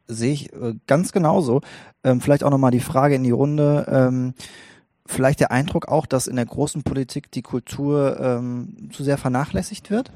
[0.06, 1.60] Sehe ich äh, ganz genauso.
[2.02, 3.86] Ähm, vielleicht auch nochmal die Frage in die Runde.
[3.90, 4.34] Ähm,
[5.04, 9.90] vielleicht der Eindruck auch, dass in der großen Politik die Kultur ähm, zu sehr vernachlässigt
[9.90, 10.10] wird?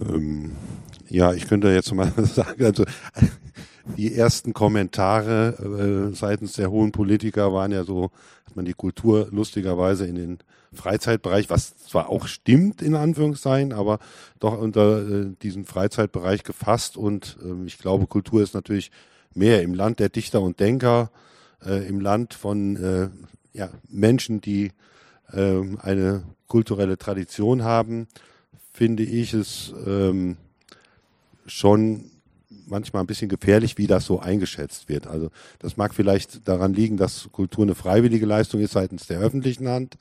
[0.00, 0.52] Ähm,
[1.08, 2.84] ja, ich könnte jetzt mal sagen, also
[3.96, 8.10] die ersten Kommentare äh, seitens der hohen Politiker waren ja so,
[8.46, 10.38] hat man die Kultur lustigerweise in den
[10.72, 13.98] Freizeitbereich, was zwar auch stimmt in Anführungszeichen, aber
[14.40, 18.90] doch unter äh, diesen Freizeitbereich gefasst und äh, ich glaube, Kultur ist natürlich
[19.34, 21.10] mehr im Land der Dichter und Denker,
[21.64, 23.08] äh, im Land von äh,
[23.52, 24.72] ja, Menschen, die
[25.32, 28.08] äh, eine kulturelle Tradition haben,
[28.74, 30.36] finde ich es ähm,
[31.46, 32.10] schon
[32.66, 35.06] manchmal ein bisschen gefährlich, wie das so eingeschätzt wird.
[35.06, 39.68] Also das mag vielleicht daran liegen, dass Kultur eine freiwillige Leistung ist seitens der öffentlichen
[39.68, 39.96] Hand.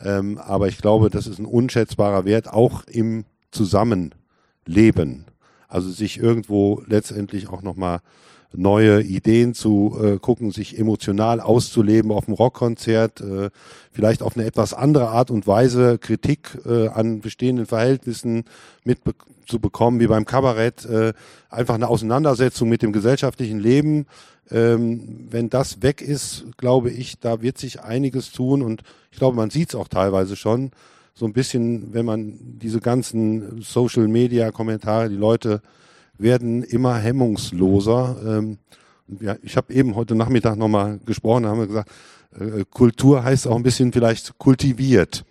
[0.00, 5.24] Ähm, aber ich glaube, das ist ein unschätzbarer Wert, auch im Zusammenleben.
[5.66, 8.00] Also sich irgendwo letztendlich auch nochmal
[8.52, 13.50] neue Ideen zu äh, gucken, sich emotional auszuleben auf dem Rockkonzert, äh,
[13.92, 18.44] vielleicht auf eine etwas andere Art und Weise Kritik äh, an bestehenden Verhältnissen
[18.84, 21.12] mitzubekommen, wie beim Kabarett, äh,
[21.50, 24.06] einfach eine Auseinandersetzung mit dem gesellschaftlichen Leben.
[24.50, 29.36] Ähm, wenn das weg ist, glaube ich, da wird sich einiges tun und ich glaube,
[29.36, 30.70] man sieht es auch teilweise schon.
[31.14, 35.62] So ein bisschen, wenn man diese ganzen Social-Media-Kommentare, die Leute
[36.18, 38.16] werden immer hemmungsloser.
[38.24, 38.58] Ähm,
[39.20, 41.90] ja, ich habe eben heute Nachmittag nochmal gesprochen, haben wir gesagt,
[42.38, 45.24] äh, Kultur heißt auch ein bisschen vielleicht kultiviert,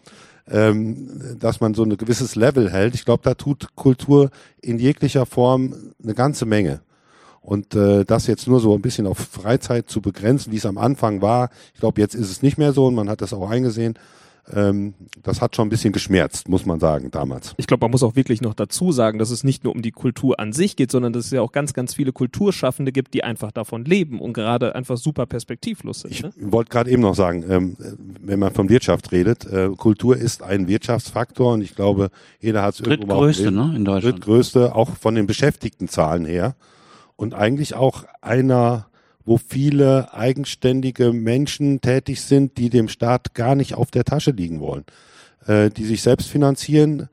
[0.48, 2.95] ähm, dass man so ein gewisses Level hält.
[2.95, 4.30] Ich glaube, da tut Kultur
[4.62, 6.82] in jeglicher Form eine ganze Menge.
[7.41, 10.80] Und äh, das jetzt nur so ein bisschen auf Freizeit zu begrenzen, wie es am
[10.80, 13.50] Anfang war, ich glaube, jetzt ist es nicht mehr so und man hat das auch
[13.50, 14.00] eingesehen
[14.54, 17.56] ähm, das hat schon ein bisschen geschmerzt, muss man sagen, damals.
[17.58, 19.92] Ich glaube, man muss auch wirklich noch dazu sagen, dass es nicht nur um die
[19.92, 23.24] Kultur an sich geht, sondern dass es ja auch ganz, ganz viele Kulturschaffende gibt, die
[23.24, 26.12] einfach davon leben und gerade einfach super perspektivlos sind.
[26.12, 26.32] Ich ne?
[26.38, 27.78] wollte gerade eben noch sagen, ähm,
[28.22, 32.76] wenn man von Wirtschaft redet, äh, Kultur ist ein Wirtschaftsfaktor und ich glaube, jeder hat
[32.76, 34.16] es irgendwo mal Drittgrößte, ne, in Deutschland.
[34.16, 36.56] Drittgrößte, auch von den Beschäftigtenzahlen her
[37.16, 38.88] und eigentlich auch einer
[39.26, 44.60] wo viele eigenständige Menschen tätig sind, die dem Staat gar nicht auf der Tasche liegen
[44.60, 44.86] wollen,
[45.48, 47.10] äh, die sich selbst finanzieren,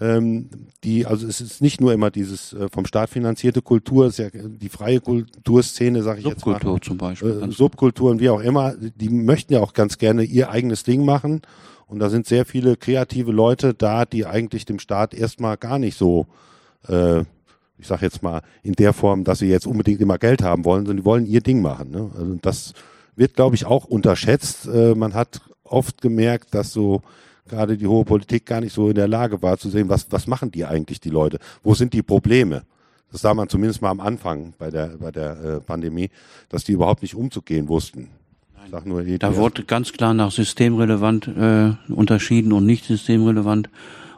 [0.00, 0.48] ähm,
[0.82, 4.28] die, also es ist nicht nur immer dieses äh, vom Staat finanzierte Kultur, ist ja
[4.32, 6.54] die freie Kulturszene, sage ich jetzt mal.
[6.54, 7.42] Subkultur zum Beispiel.
[7.42, 11.42] Äh, Subkulturen, wie auch immer, die möchten ja auch ganz gerne ihr eigenes Ding machen.
[11.86, 15.96] Und da sind sehr viele kreative Leute da, die eigentlich dem Staat erstmal gar nicht
[15.96, 16.26] so
[16.88, 17.24] äh,
[17.84, 20.86] ich sage jetzt mal, in der Form, dass sie jetzt unbedingt immer Geld haben wollen,
[20.86, 21.90] sondern die wollen ihr Ding machen.
[21.90, 22.10] Ne?
[22.18, 22.72] Also das
[23.14, 24.66] wird, glaube ich, auch unterschätzt.
[24.66, 27.02] Äh, man hat oft gemerkt, dass so
[27.46, 30.26] gerade die hohe Politik gar nicht so in der Lage war zu sehen, was, was
[30.26, 31.38] machen die eigentlich, die Leute?
[31.62, 32.62] Wo sind die Probleme?
[33.12, 36.08] Das sah man zumindest mal am Anfang bei der, bei der äh, Pandemie,
[36.48, 38.08] dass die überhaupt nicht umzugehen wussten.
[38.86, 43.68] Nur, Da wurde ganz klar nach systemrelevant äh, unterschieden und nicht systemrelevant.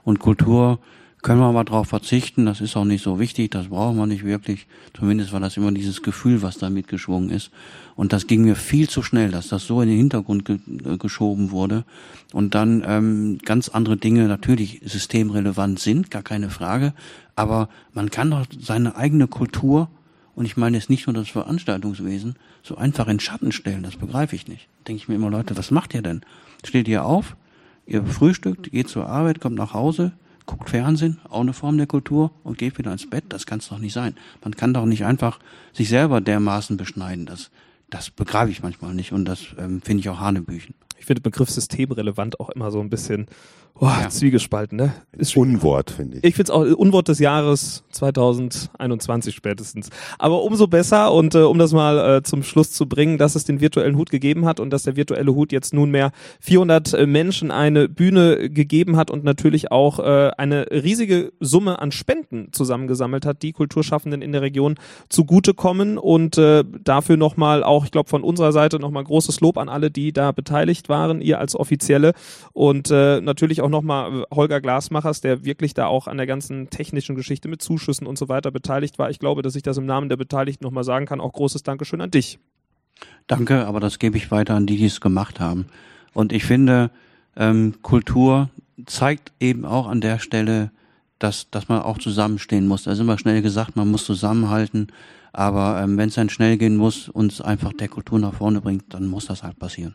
[0.04, 0.78] Und Kultur
[1.26, 4.24] können wir mal drauf verzichten, das ist auch nicht so wichtig, das brauchen wir nicht
[4.24, 4.68] wirklich.
[4.96, 7.50] Zumindest war das immer dieses Gefühl, was da mitgeschwungen ist.
[7.96, 10.96] Und das ging mir viel zu schnell, dass das so in den Hintergrund ge äh,
[10.98, 11.82] geschoben wurde.
[12.32, 16.92] Und dann ähm, ganz andere Dinge natürlich systemrelevant sind, gar keine Frage.
[17.34, 19.88] Aber man kann doch seine eigene Kultur,
[20.36, 24.36] und ich meine jetzt nicht nur das Veranstaltungswesen, so einfach in Schatten stellen, das begreife
[24.36, 24.68] ich nicht.
[24.86, 26.20] Denke ich mir immer, Leute, was macht ihr denn?
[26.64, 27.34] Steht ihr auf,
[27.84, 30.12] ihr frühstückt, geht zur Arbeit, kommt nach Hause,
[30.46, 33.24] guckt Fernsehen, auch eine Form der Kultur und geht wieder ins Bett.
[33.28, 34.14] Das kann es doch nicht sein.
[34.42, 35.38] Man kann doch nicht einfach
[35.72, 37.26] sich selber dermaßen beschneiden.
[37.26, 37.50] Das,
[37.90, 40.74] das begreife ich manchmal nicht und das ähm, finde ich auch Hanebüchen.
[40.98, 43.26] Ich finde den Begriff systemrelevant auch immer so ein bisschen
[43.80, 44.08] oh, ja.
[44.08, 44.78] zwiegespalten.
[44.78, 44.92] Ne?
[45.12, 46.24] Ist Unwort, finde ich.
[46.24, 49.90] Ich finde es auch Unwort des Jahres 2021 spätestens.
[50.18, 53.44] Aber umso besser und äh, um das mal äh, zum Schluss zu bringen, dass es
[53.44, 56.10] den virtuellen Hut gegeben hat und dass der virtuelle Hut jetzt nunmehr
[56.40, 61.92] 400 äh, Menschen eine Bühne gegeben hat und natürlich auch äh, eine riesige Summe an
[61.92, 64.76] Spenden zusammengesammelt hat, die Kulturschaffenden in der Region
[65.08, 69.68] zugutekommen und äh, dafür nochmal auch, ich glaube von unserer Seite nochmal großes Lob an
[69.68, 72.12] alle, die da beteiligt waren, ihr als Offizielle
[72.52, 77.16] und äh, natürlich auch nochmal Holger Glasmachers, der wirklich da auch an der ganzen technischen
[77.16, 79.10] Geschichte mit Zuschüssen und so weiter beteiligt war.
[79.10, 81.20] Ich glaube, dass ich das im Namen der Beteiligten nochmal sagen kann.
[81.20, 82.38] Auch großes Dankeschön an dich.
[83.26, 85.66] Danke, aber das gebe ich weiter an die, die es gemacht haben.
[86.14, 86.90] Und ich finde,
[87.36, 88.50] ähm, Kultur
[88.86, 90.70] zeigt eben auch an der Stelle,
[91.18, 92.84] dass, dass man auch zusammenstehen muss.
[92.84, 94.88] Da ist immer schnell gesagt, man muss zusammenhalten.
[95.32, 98.60] Aber ähm, wenn es dann schnell gehen muss und es einfach der Kultur nach vorne
[98.60, 99.94] bringt, dann muss das halt passieren.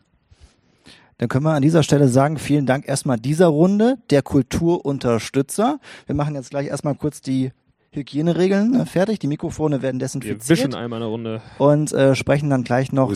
[1.21, 5.79] Dann können wir an dieser Stelle sagen, vielen Dank erstmal dieser Runde der Kulturunterstützer.
[6.07, 7.51] Wir machen jetzt gleich erstmal kurz die
[7.91, 9.19] Hygieneregeln ne, fertig.
[9.19, 10.49] Die Mikrofone werden desinfiziert.
[10.49, 11.41] Wir wischen einmal eine Runde.
[11.59, 13.13] Und äh, sprechen dann gleich noch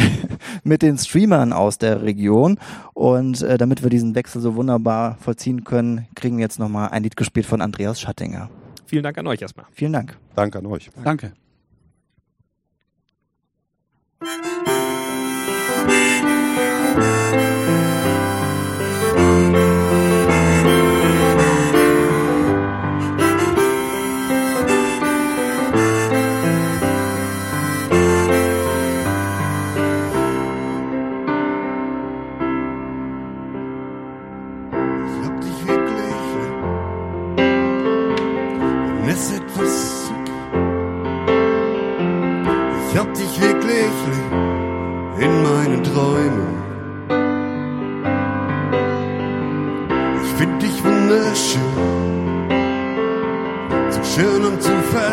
[0.64, 2.58] mit den Streamern aus der Region.
[2.94, 7.04] Und äh, damit wir diesen Wechsel so wunderbar vollziehen können, kriegen wir jetzt nochmal ein
[7.04, 8.50] Lied gespielt von Andreas Schattinger.
[8.86, 9.66] Vielen Dank an euch erstmal.
[9.70, 10.18] Vielen Dank.
[10.34, 10.90] Danke an euch.
[11.04, 11.32] Danke.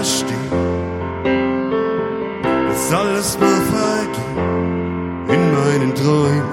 [0.03, 0.51] verstehen,
[2.43, 6.52] dass alles mal vergeht in meinen Träumen.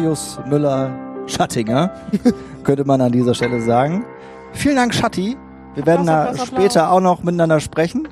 [0.00, 1.94] Marius Müller-Schattinger,
[2.64, 4.06] könnte man an dieser Stelle sagen.
[4.54, 5.36] Vielen Dank, Schatti.
[5.74, 8.08] Wir werden da später auch noch miteinander sprechen.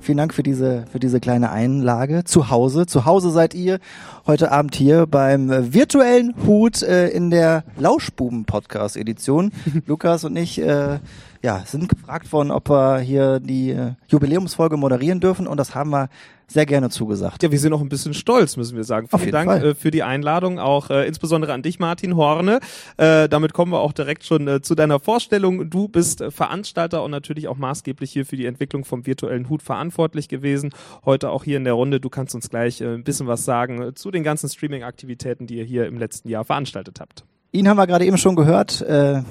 [0.00, 2.24] Vielen Dank für diese, für diese kleine Einlage.
[2.24, 2.86] Zu Hause.
[2.86, 3.78] Zu Hause seid ihr
[4.26, 9.52] heute Abend hier beim virtuellen Hut äh, in der Lauschbuben-Podcast-Edition.
[9.86, 10.98] Lukas und ich äh,
[11.42, 15.90] ja, sind gefragt worden, ob wir hier die äh, Jubiläumsfolge moderieren dürfen und das haben
[15.90, 16.08] wir
[16.50, 17.42] sehr gerne zugesagt.
[17.42, 19.06] Ja, wir sind auch ein bisschen stolz, müssen wir sagen.
[19.08, 19.64] Vielen Dank Fall.
[19.64, 22.60] äh, für die Einladung, auch äh, insbesondere an dich, Martin Horne.
[22.96, 25.68] Äh, damit kommen wir auch direkt schon äh, zu deiner Vorstellung.
[25.68, 29.62] Du bist äh, Veranstalter und natürlich auch maßgeblich hier für die Entwicklung vom virtuellen Hut
[29.62, 30.70] verantwortlich gewesen.
[31.04, 32.00] Heute auch hier in der Runde.
[32.00, 35.64] Du kannst uns gleich äh, ein bisschen was sagen zu den ganzen Streaming-Aktivitäten, die ihr
[35.64, 37.24] hier im letzten Jahr veranstaltet habt.
[37.50, 38.82] Ihn haben wir gerade eben schon gehört.
[38.82, 39.22] Äh,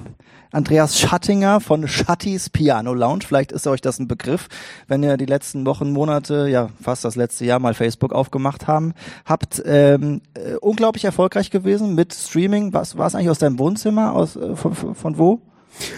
[0.51, 3.24] Andreas Schattinger von Schattis Piano Lounge.
[3.28, 4.47] Vielleicht ist euch das ein Begriff,
[4.88, 8.93] wenn ihr die letzten Wochen, Monate, ja fast das letzte Jahr mal Facebook aufgemacht haben,
[9.26, 9.61] habt.
[9.65, 12.74] Ähm, äh, unglaublich erfolgreich gewesen mit Streaming.
[12.74, 14.13] Was war es eigentlich aus deinem Wohnzimmer?
[14.13, 15.41] Aus äh, von, von, wo?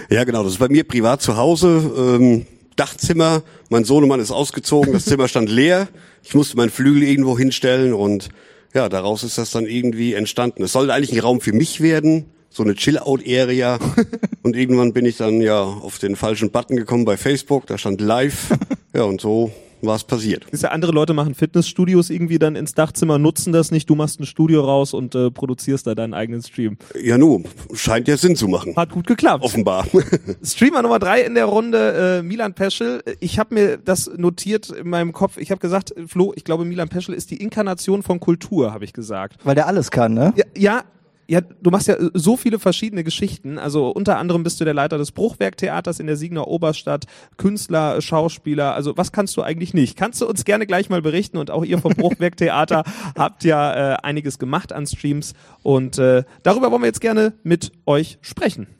[0.09, 0.43] Ja, genau.
[0.43, 2.17] Das ist bei mir privat zu Hause.
[2.19, 2.45] Ähm,
[2.75, 3.43] Dachzimmer.
[3.69, 4.91] Mein Sohnemann ist ausgezogen.
[4.91, 5.87] Das Zimmer stand leer.
[6.23, 8.29] Ich musste meinen Flügel irgendwo hinstellen und
[8.73, 10.63] ja, daraus ist das dann irgendwie entstanden.
[10.63, 13.79] Es sollte eigentlich ein Raum für mich werden, so eine Chill-Out-Area.
[14.43, 17.67] und irgendwann bin ich dann ja auf den falschen Button gekommen bei Facebook.
[17.67, 18.49] Da stand Live.
[18.91, 19.51] Ja, und so
[19.81, 20.45] war es passiert.
[20.51, 23.89] Ist ja, andere Leute machen Fitnessstudios irgendwie dann ins Dachzimmer, nutzen das nicht.
[23.89, 26.77] Du machst ein Studio raus und äh, produzierst da deinen eigenen Stream.
[27.01, 28.75] Ja, nu, scheint ja Sinn zu machen.
[28.75, 29.43] Hat gut geklappt.
[29.43, 29.85] Offenbar.
[30.43, 33.03] Streamer Nummer drei in der Runde, äh, Milan Peschel.
[33.19, 35.37] Ich habe mir das notiert in meinem Kopf.
[35.37, 38.93] Ich habe gesagt, Flo, ich glaube, Milan Peschel ist die Inkarnation von Kultur, habe ich
[38.93, 39.37] gesagt.
[39.43, 40.33] Weil der alles kann, ne?
[40.35, 40.83] Ja, ja,
[41.29, 43.59] ja, du machst ja so viele verschiedene Geschichten.
[43.59, 47.05] Also unter anderem bist du der Leiter des Bruchwerktheaters in der Siegner Oberstadt,
[47.37, 48.73] Künstler, Schauspieler.
[48.73, 49.95] Also was kannst du eigentlich nicht?
[49.95, 51.37] Kannst du uns gerne gleich mal berichten?
[51.37, 52.83] Und auch ihr vom Bruchwerktheater
[53.15, 55.35] habt ja äh, einiges gemacht an Streams.
[55.61, 58.78] Und äh, darüber wollen wir jetzt gerne mit euch sprechen.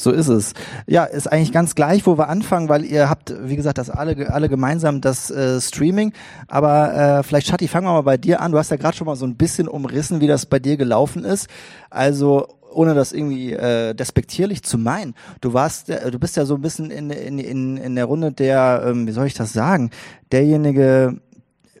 [0.00, 0.54] So ist es.
[0.86, 4.32] Ja, ist eigentlich ganz gleich, wo wir anfangen, weil ihr habt, wie gesagt, das alle,
[4.32, 6.14] alle gemeinsam das äh, Streaming.
[6.48, 8.52] Aber äh, vielleicht, Shatti, fangen wir mal bei dir an.
[8.52, 11.24] Du hast ja gerade schon mal so ein bisschen umrissen, wie das bei dir gelaufen
[11.24, 11.48] ist.
[11.90, 15.14] Also ohne das irgendwie äh, despektierlich zu meinen.
[15.42, 18.32] Du warst, äh, du bist ja so ein bisschen in, in, in, in der Runde
[18.32, 19.90] der, ähm, wie soll ich das sagen,
[20.32, 21.20] derjenige,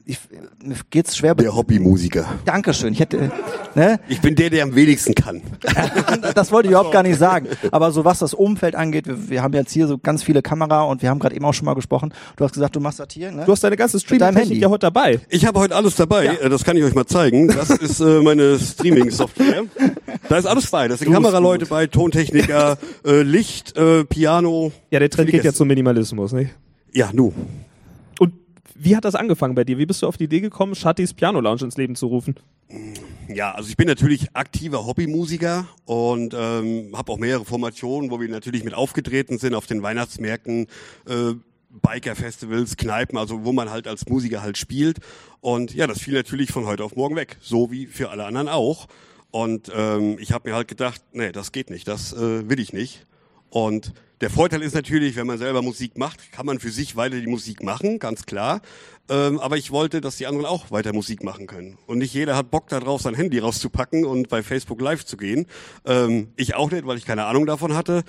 [0.04, 0.18] ich,
[0.64, 1.34] mir geht's schwer.
[1.34, 2.26] Der Hobbymusiker.
[2.44, 2.92] Dankeschön.
[2.92, 3.30] Ich hätte,
[3.74, 4.00] ne?
[4.08, 5.42] Ich bin der, der am wenigsten kann.
[6.34, 7.48] das wollte ich überhaupt gar nicht sagen.
[7.70, 10.82] Aber so was das Umfeld angeht, wir, wir haben jetzt hier so ganz viele Kamera
[10.82, 12.12] und wir haben gerade eben auch schon mal gesprochen.
[12.36, 13.44] Du hast gesagt, du machst das hier, ne?
[13.44, 15.20] Du hast deine ganze Streaming-Technik ja heute dabei.
[15.28, 17.48] Ich habe heute alles dabei, äh, das kann ich euch mal zeigen.
[17.48, 19.64] Das ist äh, meine Streaming-Software.
[20.28, 20.88] Da ist alles bei.
[20.88, 24.72] Da sind Kameraleute bei, Tontechniker, äh, Licht, äh, Piano.
[24.90, 26.50] Ja, der Trend geht ja zum Minimalismus, nicht?
[26.92, 27.32] Ja, nu.
[28.82, 29.76] Wie hat das angefangen bei dir?
[29.76, 32.36] Wie bist du auf die Idee gekommen, Shattis Piano Lounge ins Leben zu rufen?
[33.28, 38.28] Ja, also ich bin natürlich aktiver Hobbymusiker und ähm, habe auch mehrere Formationen, wo wir
[38.30, 40.66] natürlich mit aufgetreten sind auf den Weihnachtsmärkten,
[41.06, 41.34] äh,
[41.68, 45.00] Biker-Festivals, Kneipen, also wo man halt als Musiker halt spielt.
[45.42, 48.48] Und ja, das fiel natürlich von heute auf morgen weg, so wie für alle anderen
[48.48, 48.88] auch.
[49.30, 52.72] Und ähm, ich habe mir halt gedacht, nee, das geht nicht, das äh, will ich
[52.72, 53.04] nicht.
[53.50, 57.18] Und der Vorteil ist natürlich, wenn man selber Musik macht, kann man für sich weiter
[57.18, 58.60] die Musik machen, ganz klar.
[59.08, 61.78] Ähm, aber ich wollte, dass die anderen auch weiter Musik machen können.
[61.86, 65.46] Und nicht jeder hat Bock darauf, sein Handy rauszupacken und bei Facebook live zu gehen.
[65.86, 68.04] Ähm, ich auch nicht, weil ich keine Ahnung davon hatte.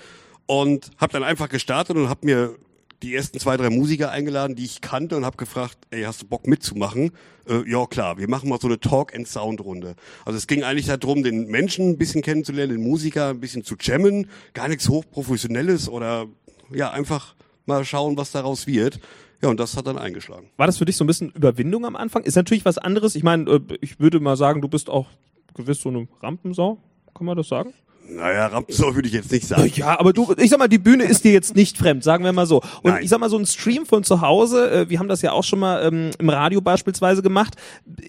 [0.48, 2.56] Und habe dann einfach gestartet und habe mir
[3.02, 6.28] die ersten zwei, drei Musiker eingeladen, die ich kannte und habe gefragt, ey, hast du
[6.28, 7.12] Bock mitzumachen?
[7.48, 9.96] Äh, ja, klar, wir machen mal so eine Talk-and-Sound-Runde.
[10.26, 13.76] Also es ging eigentlich darum, den Menschen ein bisschen kennenzulernen, den Musiker ein bisschen zu
[13.80, 16.28] jammen, gar nichts hochprofessionelles oder
[16.72, 17.36] ja, einfach
[17.66, 19.00] mal schauen, was daraus wird.
[19.42, 20.50] Ja, und das hat dann eingeschlagen.
[20.58, 22.24] War das für dich so ein bisschen Überwindung am Anfang?
[22.24, 23.16] Ist natürlich was anderes.
[23.16, 25.08] Ich meine, äh, ich würde mal sagen, du bist auch
[25.56, 26.78] gewiss so eine Rampensau.
[27.16, 27.74] Kann man das sagen?
[28.14, 29.72] Naja, Rampensau würde ich jetzt nicht sagen.
[29.76, 32.34] Ja, aber du, ich sag mal, die Bühne ist dir jetzt nicht fremd, sagen wir
[32.34, 32.62] mal so.
[32.82, 33.04] Und Nein.
[33.04, 35.44] ich sag mal, so ein Stream von zu Hause, äh, wir haben das ja auch
[35.44, 37.56] schon mal ähm, im Radio beispielsweise gemacht.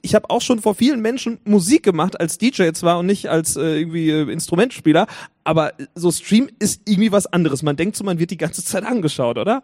[0.02, 3.56] Ich habe auch schon vor vielen Menschen Musik gemacht, als DJ zwar und nicht als
[3.56, 5.06] äh, irgendwie äh, Instrumentspieler,
[5.44, 7.62] aber so Stream ist irgendwie was anderes.
[7.62, 9.62] Man denkt so, man wird die ganze Zeit angeschaut, oder?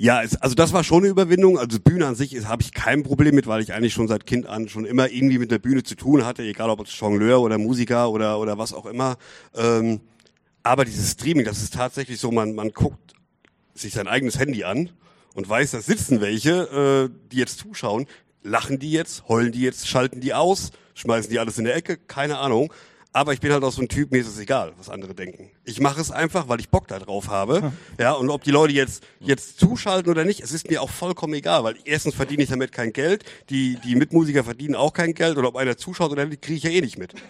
[0.00, 1.58] Ja, es, also das war schon eine Überwindung.
[1.58, 4.46] Also Bühne an sich habe ich kein Problem mit, weil ich eigentlich schon seit Kind
[4.46, 7.58] an schon immer irgendwie mit der Bühne zu tun hatte, egal ob als Jongleur oder
[7.58, 9.16] Musiker oder oder was auch immer.
[9.56, 10.00] Ähm,
[10.62, 13.14] aber dieses Streaming, das ist tatsächlich so, man man guckt
[13.74, 14.90] sich sein eigenes Handy an
[15.34, 18.06] und weiß, da sitzen welche, äh, die jetzt zuschauen.
[18.44, 21.96] Lachen die jetzt, heulen die jetzt, schalten die aus, schmeißen die alles in der Ecke,
[21.96, 22.72] keine Ahnung.
[23.18, 25.50] Aber ich bin halt auch so ein Typ, mir ist es egal, was andere denken.
[25.64, 27.72] Ich mache es einfach, weil ich Bock da drauf habe.
[27.98, 31.34] Ja, und ob die Leute jetzt, jetzt zuschalten oder nicht, es ist mir auch vollkommen
[31.34, 35.36] egal, weil erstens verdiene ich damit kein Geld, die, die Mitmusiker verdienen auch kein Geld,
[35.36, 37.14] oder ob einer zuschaut oder nicht, kriege ich ja eh nicht mit.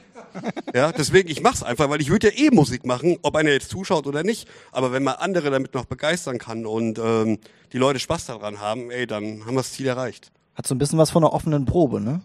[0.75, 3.71] Ja, deswegen, ich mach's einfach, weil ich würde ja eh Musik machen, ob einer jetzt
[3.71, 4.47] zuschaut oder nicht.
[4.73, 7.39] Aber wenn man andere damit noch begeistern kann und ähm,
[7.73, 10.31] die Leute Spaß daran haben, ey, dann haben wir das Ziel erreicht.
[10.55, 12.21] Hat so ein bisschen was von einer offenen Probe, ne?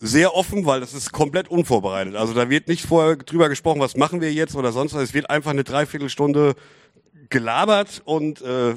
[0.00, 2.14] Sehr offen, weil das ist komplett unvorbereitet.
[2.14, 5.02] Also da wird nicht vorher drüber gesprochen, was machen wir jetzt oder sonst was.
[5.02, 6.54] Es wird einfach eine Dreiviertelstunde
[7.30, 8.76] gelabert und äh,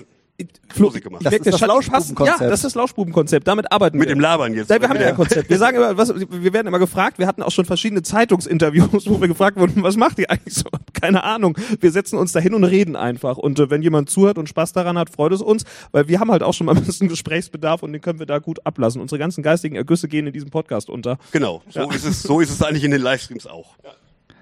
[0.78, 1.26] Musik gemacht.
[1.26, 2.42] Das ist das Lauschbubenkonzept.
[2.42, 3.48] Ja, das ist das Lauschbubenkonzept.
[3.48, 4.16] Damit arbeiten Mit wir.
[4.16, 4.70] dem Labern jetzt.
[4.70, 5.50] Ja, wir haben ja ein Konzept.
[5.50, 7.20] Wir sagen immer, was, wir werden immer gefragt.
[7.20, 10.70] Wir hatten auch schon verschiedene Zeitungsinterviews, wo wir gefragt wurden, was macht ihr eigentlich so?
[10.94, 11.58] Keine Ahnung.
[11.80, 13.38] Wir setzen uns da hin und reden einfach.
[13.38, 16.32] Und äh, wenn jemand zuhört und Spaß daran hat, freut es uns, weil wir haben
[16.32, 19.02] halt auch schon mal ein bisschen Gesprächsbedarf und den können wir da gut ablassen.
[19.02, 21.18] Unsere ganzen geistigen Ergüsse gehen in diesem Podcast unter.
[21.32, 23.76] Genau, so ist es, so ist es eigentlich in den Livestreams auch.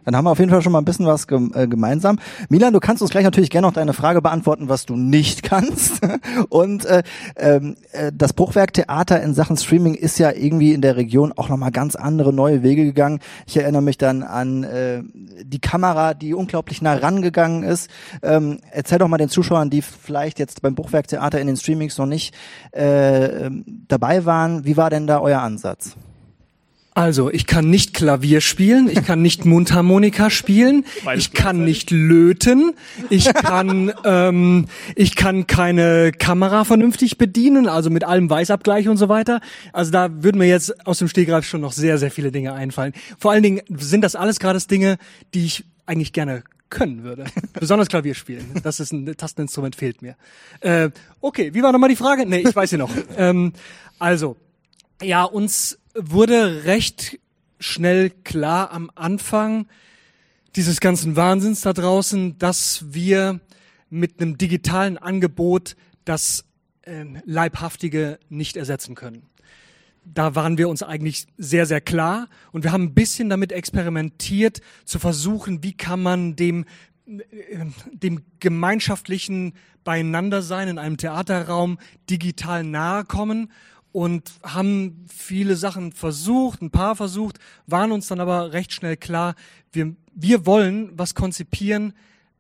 [0.10, 2.18] Dann haben wir auf jeden Fall schon mal ein bisschen was äh, gemeinsam.
[2.50, 6.02] Milan, du kannst uns gleich natürlich gerne noch deine Frage beantworten, was du nicht kannst.
[6.50, 7.04] Und äh,
[7.36, 11.48] ähm, äh, das Bruchwerk Theater in Sachen Streaming ist ja irgendwie in der Region auch
[11.48, 13.20] nochmal ganz andere neue Wege gegangen.
[13.46, 15.04] Ich erinnere mich dann an äh,
[15.44, 17.88] die Kamera, die unglaublich nah rangegangen ist.
[18.24, 22.00] Ähm, erzähl doch mal den Zuschauern, die vielleicht jetzt beim Bruchwerk Theater in den Streamings
[22.00, 22.34] noch nicht
[22.76, 25.96] äh, ähm, dabei waren, wie war denn da euer Ansatz?
[26.94, 30.86] Also, ich kann nicht Klavier spielen, ich kann nicht Mundharmonika spielen,
[31.16, 32.74] ich kann nicht löten,
[33.10, 34.66] ich kann ähm,
[34.96, 39.40] ich kann keine Kamera vernünftig bedienen, also mit allem Weißabgleich und so weiter.
[39.72, 42.94] Also da würden mir jetzt aus dem Stegreif schon noch sehr sehr viele Dinge einfallen.
[43.18, 44.98] Vor allen Dingen sind das alles gerade Dinge,
[45.34, 47.26] die ich eigentlich gerne können würde.
[47.54, 48.52] Besonders Klavier spielen.
[48.64, 50.16] Das ist ein Tasteninstrument, fehlt mir.
[50.60, 50.90] Äh,
[51.22, 52.26] okay, wie war nochmal die Frage?
[52.26, 52.92] Nee, ich weiß sie noch.
[53.18, 53.54] ähm,
[53.98, 54.36] also,
[55.02, 57.20] ja, uns wurde recht
[57.60, 59.68] schnell klar am Anfang
[60.56, 63.40] dieses ganzen Wahnsinns da draußen, dass wir
[63.90, 65.76] mit einem digitalen Angebot
[66.06, 66.46] das
[66.86, 69.24] ähm, Leibhaftige nicht ersetzen können.
[70.06, 74.62] Da waren wir uns eigentlich sehr, sehr klar und wir haben ein bisschen damit experimentiert,
[74.86, 76.66] zu versuchen, wie kann man dem
[77.06, 81.80] äh, dem gemeinschaftlichen Beieinandersein in einem Theaterraum
[82.10, 83.52] digital nahe kommen
[83.92, 89.36] und haben viele Sachen versucht, ein paar versucht, waren uns dann aber recht schnell klar,
[89.72, 91.94] wir, wir wollen was konzipieren,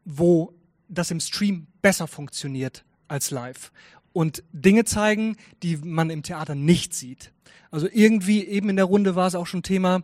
[0.06, 0.54] wo
[0.88, 3.72] das im Stream besser funktioniert als live
[4.14, 7.32] und Dinge zeigen, die man im Theater nicht sieht.
[7.72, 10.04] Also irgendwie eben in der Runde war es auch schon Thema,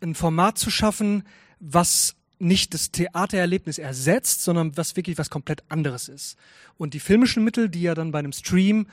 [0.00, 1.24] ein Format zu schaffen,
[1.58, 6.36] was nicht das Theatererlebnis ersetzt, sondern was wirklich was komplett anderes ist.
[6.76, 8.88] Und die filmischen Mittel, die ja dann bei einem Stream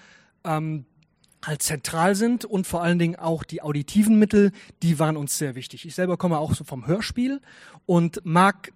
[0.45, 0.85] ähm,
[1.43, 5.55] halt zentral sind und vor allen Dingen auch die auditiven Mittel, die waren uns sehr
[5.55, 5.85] wichtig.
[5.85, 7.41] Ich selber komme auch so vom Hörspiel
[7.85, 8.71] und mag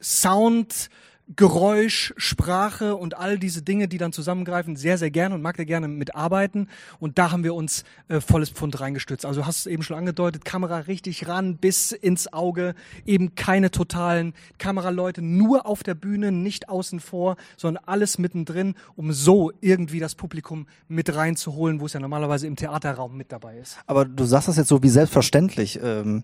[0.00, 0.90] Sound,
[1.36, 5.64] Geräusch, Sprache und all diese Dinge, die dann zusammengreifen, sehr, sehr gerne und mag da
[5.64, 6.68] gerne mitarbeiten.
[7.00, 9.24] Und da haben wir uns äh, volles Pfund reingestützt.
[9.24, 12.74] Also hast es eben schon angedeutet, Kamera richtig ran bis ins Auge,
[13.06, 19.12] eben keine totalen Kameraleute, nur auf der Bühne, nicht außen vor, sondern alles mittendrin, um
[19.12, 23.78] so irgendwie das Publikum mit reinzuholen, wo es ja normalerweise im Theaterraum mit dabei ist.
[23.86, 25.80] Aber du sagst das jetzt so wie selbstverständlich.
[25.82, 26.22] Ähm,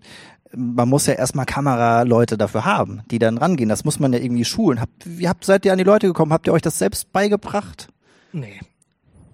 [0.55, 3.69] man muss ja erstmal Kameraleute dafür haben, die dann rangehen.
[3.69, 4.81] Das muss man ja irgendwie schulen.
[5.03, 6.33] Wie habt, seid ihr an die Leute gekommen?
[6.33, 7.87] Habt ihr euch das selbst beigebracht?
[8.31, 8.59] Nee.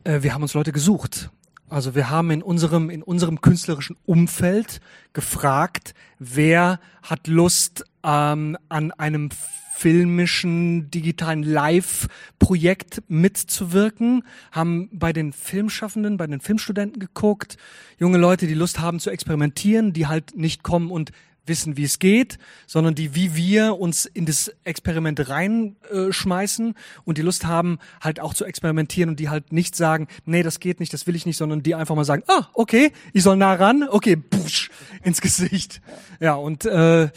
[0.04, 1.30] Äh, wir haben uns Leute gesucht.
[1.70, 4.80] Also wir haben in unserem, in unserem künstlerischen Umfeld
[5.12, 9.30] gefragt, wer hat Lust ähm, an einem
[9.78, 17.58] filmischen, digitalen Live-Projekt mitzuwirken, haben bei den Filmschaffenden, bei den Filmstudenten geguckt,
[18.00, 21.12] junge Leute, die Lust haben zu experimentieren, die halt nicht kommen und
[21.48, 26.76] wissen, wie es geht, sondern die wie wir uns in das Experiment reinschmeißen
[27.06, 30.60] und die Lust haben, halt auch zu experimentieren und die halt nicht sagen, nee, das
[30.60, 33.38] geht nicht, das will ich nicht, sondern die einfach mal sagen, ah, okay, ich soll
[33.38, 34.70] nah ran, okay, busch,
[35.04, 35.82] ins Gesicht.
[36.20, 37.10] Ja, und äh,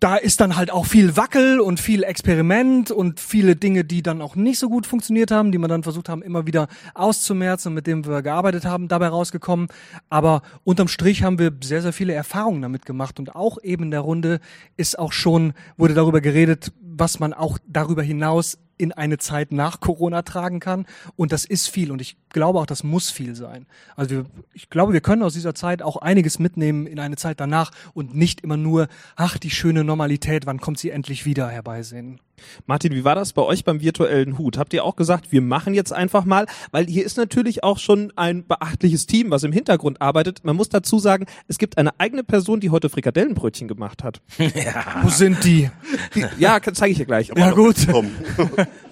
[0.00, 4.22] da ist dann halt auch viel Wackel und viel Experiment und viele Dinge, die dann
[4.22, 7.74] auch nicht so gut funktioniert haben, die man dann versucht haben, immer wieder auszumerzen und
[7.74, 9.68] mit denen wir gearbeitet haben, dabei rausgekommen.
[10.08, 13.90] Aber unterm Strich haben wir sehr, sehr viele Erfahrungen damit gemacht und auch eben in
[13.90, 14.40] der Runde
[14.76, 19.80] ist auch schon, wurde darüber geredet, was man auch darüber hinaus in eine Zeit nach
[19.80, 20.86] Corona tragen kann.
[21.16, 21.90] Und das ist viel.
[21.90, 23.66] Und ich glaube auch, das muss viel sein.
[23.96, 27.40] Also wir, ich glaube, wir können aus dieser Zeit auch einiges mitnehmen in eine Zeit
[27.40, 32.20] danach und nicht immer nur, ach, die schöne Normalität, wann kommt sie endlich wieder herbeisehen.
[32.66, 34.58] Martin, wie war das bei euch beim virtuellen Hut?
[34.58, 38.12] Habt ihr auch gesagt, wir machen jetzt einfach mal, weil hier ist natürlich auch schon
[38.16, 40.44] ein beachtliches Team, was im Hintergrund arbeitet.
[40.44, 44.20] Man muss dazu sagen, es gibt eine eigene Person, die heute Frikadellenbrötchen gemacht hat.
[45.02, 45.70] Wo sind die?
[46.14, 47.30] Die, ja, zeige ich dir gleich.
[47.36, 47.76] Ja gut.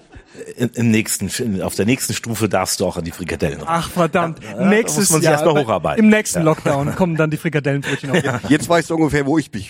[0.57, 3.67] Im, im nächsten, auf der nächsten Stufe darfst du auch an die Frikadellen ran.
[3.69, 4.39] Ach verdammt.
[4.43, 5.33] Ja, Nächstes muss man sich Jahr.
[5.33, 6.03] erst mal hocharbeiten.
[6.03, 8.17] Im nächsten Lockdown kommen dann die Frikadellenbrötchen auf.
[8.49, 9.63] Jetzt weißt du ungefähr, wo ich bin.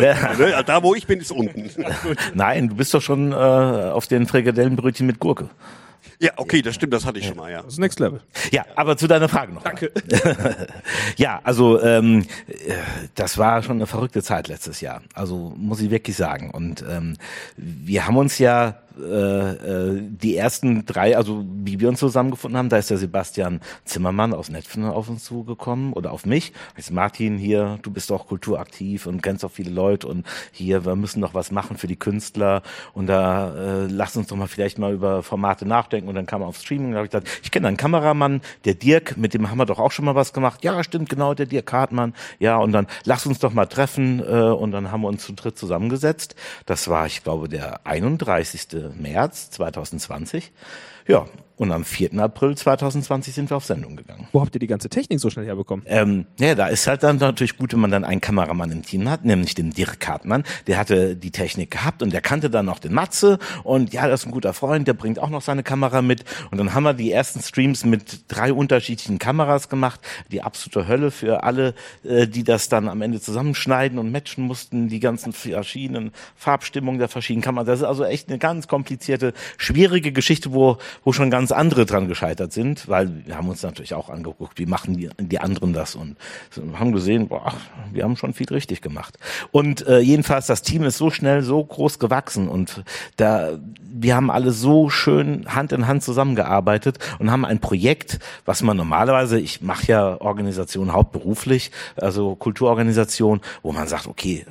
[0.00, 0.16] Ne,
[0.66, 1.70] Da, wo ich bin, ist unten.
[2.34, 5.48] Nein, du bist doch schon äh, auf den Frikadellenbrötchen mit Gurke.
[6.18, 7.62] Ja, okay, das stimmt, das hatte ich schon mal, ja.
[7.62, 8.20] Das ist Next Level.
[8.50, 9.62] Ja, aber zu deiner Frage noch.
[9.62, 9.92] Danke.
[11.16, 12.72] ja, also ähm, äh,
[13.14, 15.02] das war schon eine verrückte Zeit letztes Jahr.
[15.14, 16.50] Also muss ich wirklich sagen.
[16.50, 17.16] Und ähm,
[17.56, 22.68] wir haben uns ja äh, äh, die ersten drei, also wie wir uns zusammengefunden haben,
[22.68, 26.52] da ist der Sebastian Zimmermann aus Netfen auf uns zugekommen oder auf mich.
[26.76, 30.96] Jetzt Martin hier, du bist doch kulturaktiv und kennst auch viele Leute und hier, wir
[30.96, 32.62] müssen doch was machen für die Künstler
[32.94, 36.42] und da äh, lass uns doch mal vielleicht mal über Formate nachdenken und dann kam
[36.42, 39.34] er auf Streaming und da habe ich gesagt, ich kenne einen Kameramann, der Dirk, mit
[39.34, 40.64] dem haben wir doch auch schon mal was gemacht.
[40.64, 42.14] Ja, stimmt, genau, der Dirk Hartmann.
[42.38, 45.32] Ja, und dann lass uns doch mal treffen äh, und dann haben wir uns zu
[45.32, 46.34] dritt zusammengesetzt.
[46.64, 48.85] Das war, ich glaube, der 31.
[48.94, 50.42] März 2020.
[51.06, 51.26] Ja,
[51.56, 52.18] und am 4.
[52.18, 54.28] April 2020 sind wir auf Sendung gegangen.
[54.32, 55.84] Wo habt ihr die ganze Technik so schnell herbekommen?
[55.88, 59.08] Ähm, ja, da ist halt dann natürlich gut, wenn man dann einen Kameramann im Team
[59.08, 60.44] hat, nämlich den Dirk Hartmann.
[60.66, 64.20] Der hatte die Technik gehabt und der kannte dann noch den Matze und ja, das
[64.20, 66.24] ist ein guter Freund, der bringt auch noch seine Kamera mit.
[66.50, 70.00] Und dann haben wir die ersten Streams mit drei unterschiedlichen Kameras gemacht.
[70.30, 74.88] Die absolute Hölle für alle, äh, die das dann am Ende zusammenschneiden und matchen mussten,
[74.88, 77.66] die ganzen verschiedenen Farbstimmungen der verschiedenen Kameras.
[77.66, 82.08] Das ist also echt eine ganz komplizierte, schwierige Geschichte, wo, wo schon ganz andere dran
[82.08, 85.94] gescheitert sind, weil wir haben uns natürlich auch angeguckt, wie machen die, die anderen das
[85.94, 86.16] und
[86.74, 87.52] haben gesehen, boah,
[87.92, 89.18] wir haben schon viel richtig gemacht.
[89.52, 92.82] Und äh, jedenfalls, das Team ist so schnell, so groß gewachsen und
[93.16, 98.62] da, wir haben alle so schön Hand in Hand zusammengearbeitet und haben ein Projekt, was
[98.62, 104.46] man normalerweise, ich mache ja Organisation hauptberuflich, also Kulturorganisation, wo man sagt, okay,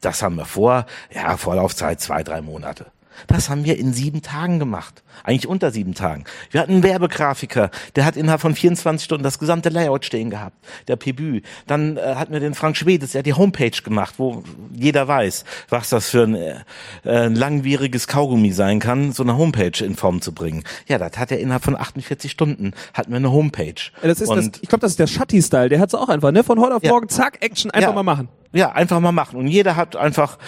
[0.00, 2.86] das haben wir vor, ja, Vorlaufzeit zwei, drei Monate.
[3.26, 5.02] Das haben wir in sieben Tagen gemacht.
[5.24, 6.24] Eigentlich unter sieben Tagen.
[6.50, 10.56] Wir hatten einen Werbegrafiker, der hat innerhalb von 24 Stunden das gesamte Layout stehen gehabt,
[10.86, 11.40] der Pebü.
[11.66, 15.44] Dann äh, hatten wir den Frank Schwedes, der hat die Homepage gemacht, wo jeder weiß,
[15.68, 20.32] was das für ein, äh, langwieriges Kaugummi sein kann, so eine Homepage in Form zu
[20.32, 20.62] bringen.
[20.86, 23.74] Ja, das hat er innerhalb von 48 Stunden, hatten wir eine Homepage.
[24.02, 25.68] Ja, das ist das, Und- ich glaube, das ist der Shutty-Style.
[25.68, 26.44] Der hat's auch einfach, ne?
[26.44, 26.90] Von heute auf Ja.
[26.92, 27.94] morgen, zack, Action, einfach Ja.
[27.94, 28.28] mal machen.
[28.52, 29.38] Ja, einfach mal machen.
[29.38, 30.38] Und jeder hat einfach,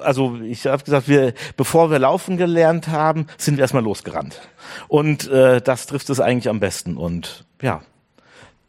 [0.00, 4.40] also ich habe gesagt, wir, bevor wir laufen gelernt haben, sind wir erstmal losgerannt.
[4.88, 6.96] Und äh, das trifft es eigentlich am besten.
[6.96, 7.82] Und ja,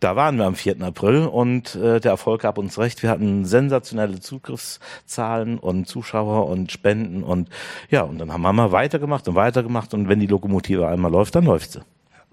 [0.03, 0.81] da waren wir am 4.
[0.81, 3.03] April und äh, der Erfolg gab uns recht.
[3.03, 7.47] Wir hatten sensationelle Zugriffszahlen und Zuschauer und Spenden und
[7.89, 11.35] ja, und dann haben wir mal weitergemacht und weitergemacht und wenn die Lokomotive einmal läuft,
[11.35, 11.81] dann läuft sie.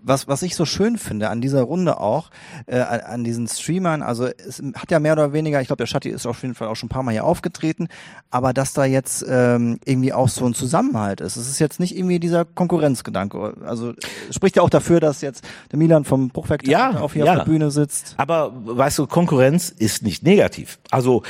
[0.03, 2.31] Was, was ich so schön finde an dieser Runde auch,
[2.67, 6.09] äh, an, diesen Streamern, also es hat ja mehr oder weniger, ich glaube, der Shatti
[6.09, 7.89] ist auf jeden Fall auch schon ein paar Mal hier aufgetreten,
[8.31, 11.37] aber dass da jetzt ähm, irgendwie auch so ein Zusammenhalt ist.
[11.37, 13.55] Es ist jetzt nicht irgendwie dieser Konkurrenzgedanke.
[13.65, 13.95] Also
[14.29, 17.33] es spricht ja auch dafür, dass jetzt der Milan vom Bruchwerk Ja, auf hier ja.
[17.33, 18.15] auf der Bühne sitzt.
[18.17, 20.79] Aber weißt du, Konkurrenz ist nicht negativ.
[20.91, 21.23] Also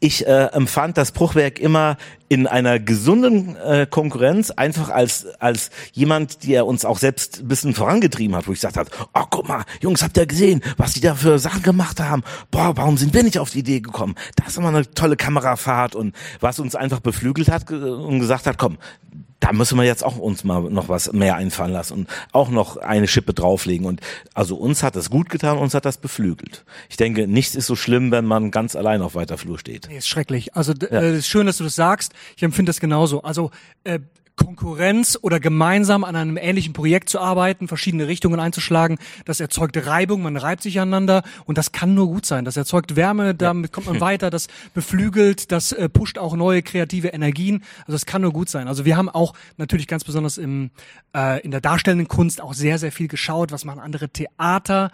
[0.00, 1.96] ich äh, empfand das Bruchwerk immer
[2.28, 7.72] in einer gesunden äh, Konkurrenz einfach als als jemand, der uns auch selbst ein bisschen
[7.72, 11.00] vorangetrieben hat, wo ich gesagt habe, oh guck mal, Jungs, habt ihr gesehen, was die
[11.00, 12.22] da für Sachen gemacht haben?
[12.50, 14.14] Boah, warum sind wir nicht auf die Idee gekommen?
[14.36, 18.58] Das ist immer eine tolle Kamerafahrt und was uns einfach beflügelt hat und gesagt hat,
[18.58, 18.78] komm,
[19.38, 22.78] da müssen wir jetzt auch uns mal noch was mehr einfallen lassen und auch noch
[22.78, 23.86] eine Schippe drauflegen.
[23.86, 24.00] Und
[24.32, 26.64] also uns hat das gut getan, uns hat das beflügelt.
[26.88, 29.88] Ich denke, nichts ist so schlimm, wenn man ganz allein auf weiter Flur steht.
[29.90, 30.56] Nee, ist schrecklich.
[30.56, 32.12] Also d- äh, ist schön, dass du das sagst.
[32.36, 33.22] Ich empfinde das genauso.
[33.22, 33.50] Also
[33.84, 34.00] äh,
[34.36, 40.22] Konkurrenz oder gemeinsam an einem ähnlichen Projekt zu arbeiten, verschiedene Richtungen einzuschlagen, das erzeugt Reibung,
[40.22, 42.44] man reibt sich aneinander und das kann nur gut sein.
[42.44, 47.08] Das erzeugt Wärme, damit kommt man weiter, das beflügelt, das äh, pusht auch neue kreative
[47.08, 47.64] Energien.
[47.80, 48.68] Also das kann nur gut sein.
[48.68, 50.70] Also wir haben auch natürlich ganz besonders im,
[51.14, 54.90] äh, in der darstellenden Kunst auch sehr, sehr viel geschaut, was machen andere Theater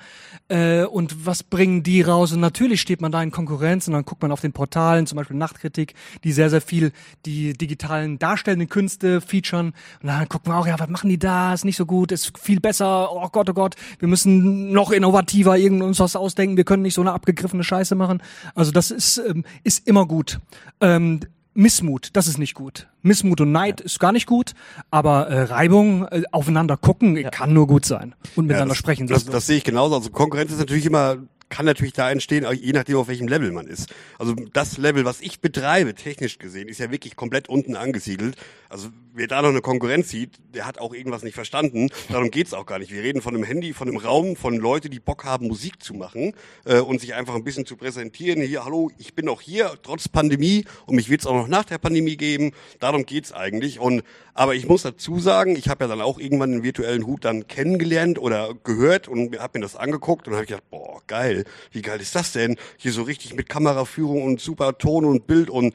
[0.49, 2.33] äh, und was bringen die raus.
[2.33, 5.17] Und natürlich steht man da in Konkurrenz und dann guckt man auf den Portalen, zum
[5.17, 6.93] Beispiel Nachtkritik, die sehr, sehr viel
[7.27, 9.73] die digitalen darstellenden Künste featuren.
[10.03, 11.55] Und dann gucken wir auch, ja, was machen die da?
[11.55, 13.11] Ist nicht so gut, ist viel besser.
[13.13, 16.57] Oh Gott, oh Gott, wir müssen noch innovativer irgend uns was ausdenken.
[16.57, 18.23] Wir können nicht so eine abgegriffene Scheiße machen.
[18.55, 20.39] Also das ist, ähm, ist immer gut.
[20.81, 21.21] Ähm,
[21.55, 22.89] Missmut, das ist nicht gut.
[23.03, 24.53] Missmut und Neid ist gar nicht gut,
[24.91, 28.15] aber äh, Reibung, äh, aufeinander gucken, kann nur gut sein.
[28.37, 29.07] Und miteinander das, sprechen.
[29.07, 29.97] Das, das sehe ich genauso.
[29.97, 31.19] Also Konkurrenz ist natürlich immer
[31.53, 33.95] kann natürlich da entstehen, je nachdem auf welchem Level man ist.
[34.19, 38.37] Also das Level, was ich betreibe, technisch gesehen, ist ja wirklich komplett unten angesiedelt.
[38.71, 41.89] Also wer da noch eine Konkurrenz sieht, der hat auch irgendwas nicht verstanden.
[42.09, 42.93] Darum geht's auch gar nicht.
[42.93, 45.95] Wir reden von einem Handy, von einem Raum, von Leuten, die Bock haben, Musik zu
[45.95, 46.35] machen
[46.65, 48.43] äh, und sich einfach ein bisschen zu präsentieren.
[48.43, 51.79] Hier, hallo, ich bin auch hier, trotz Pandemie und mich wird's auch noch nach der
[51.79, 52.53] Pandemie geben.
[52.81, 53.79] Darum geht's eigentlich.
[53.79, 54.03] Und
[54.35, 57.47] aber ich muss dazu sagen, ich habe ja dann auch irgendwann den virtuellen Hut dann
[57.49, 62.01] kennengelernt oder gehört und habe mir das angeguckt und habe gedacht, boah, geil, wie geil
[62.01, 62.57] ist das denn?
[62.79, 65.75] Hier so richtig mit Kameraführung und super Ton und Bild und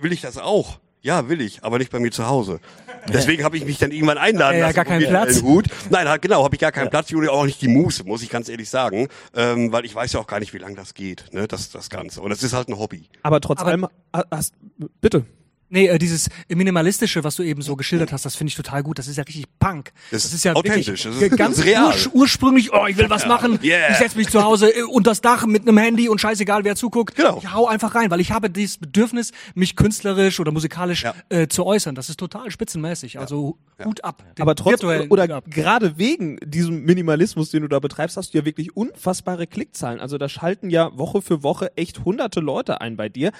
[0.00, 0.80] will ich das auch?
[1.02, 2.60] Ja, will ich, aber nicht bei mir zu Hause.
[3.08, 4.76] Deswegen habe ich mich dann irgendwann einladen Ja, lassen.
[4.76, 5.40] gar keinen Platz.
[5.42, 5.64] Hut.
[5.88, 8.50] Nein, genau, habe ich gar keinen Platz und auch nicht die Muße, muss ich ganz
[8.50, 11.48] ehrlich sagen, ähm, weil ich weiß ja auch gar nicht, wie lange das geht, ne,
[11.48, 12.20] das das Ganze.
[12.20, 13.08] Und es ist halt ein Hobby.
[13.22, 14.52] Aber trotz Aber- allem, ha- hast,
[15.00, 15.24] bitte.
[15.70, 18.98] Nee, äh, dieses Minimalistische, was du eben so geschildert hast, das finde ich total gut.
[18.98, 19.92] Das ist ja richtig Punk.
[20.10, 21.86] Das Das, ist ja authentisch, wirklich das ist- ganz real.
[21.86, 23.58] urs ursprünglich, oh, ich will was machen.
[23.62, 23.90] Yeah.
[23.90, 26.76] Ich setze mich zu Hause äh, unter das Dach mit einem Handy und scheißegal, wer
[26.76, 27.14] zuguckt.
[27.16, 27.38] Genau.
[27.42, 31.14] Ich hau einfach rein, weil ich habe dieses Bedürfnis, mich künstlerisch oder musikalisch Ja.
[31.28, 31.94] äh, zu äußern.
[31.94, 33.18] Das ist total spitzenmäßig.
[33.18, 34.22] Also Hut ab.
[34.38, 38.38] Aber trotz, virtuellen Hut oder gerade wegen diesem Minimalismus, den du da betreibst, hast du
[38.38, 40.00] ja wirklich unfassbare Klickzahlen.
[40.00, 43.30] Also da schalten ja Woche für Woche echt hunderte Leute ein bei dir.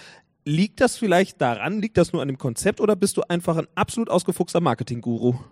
[0.46, 3.66] Liegt das vielleicht daran, liegt das nur an dem Konzept oder bist du einfach ein
[3.74, 5.34] absolut ausgefuchster Marketing-Guru?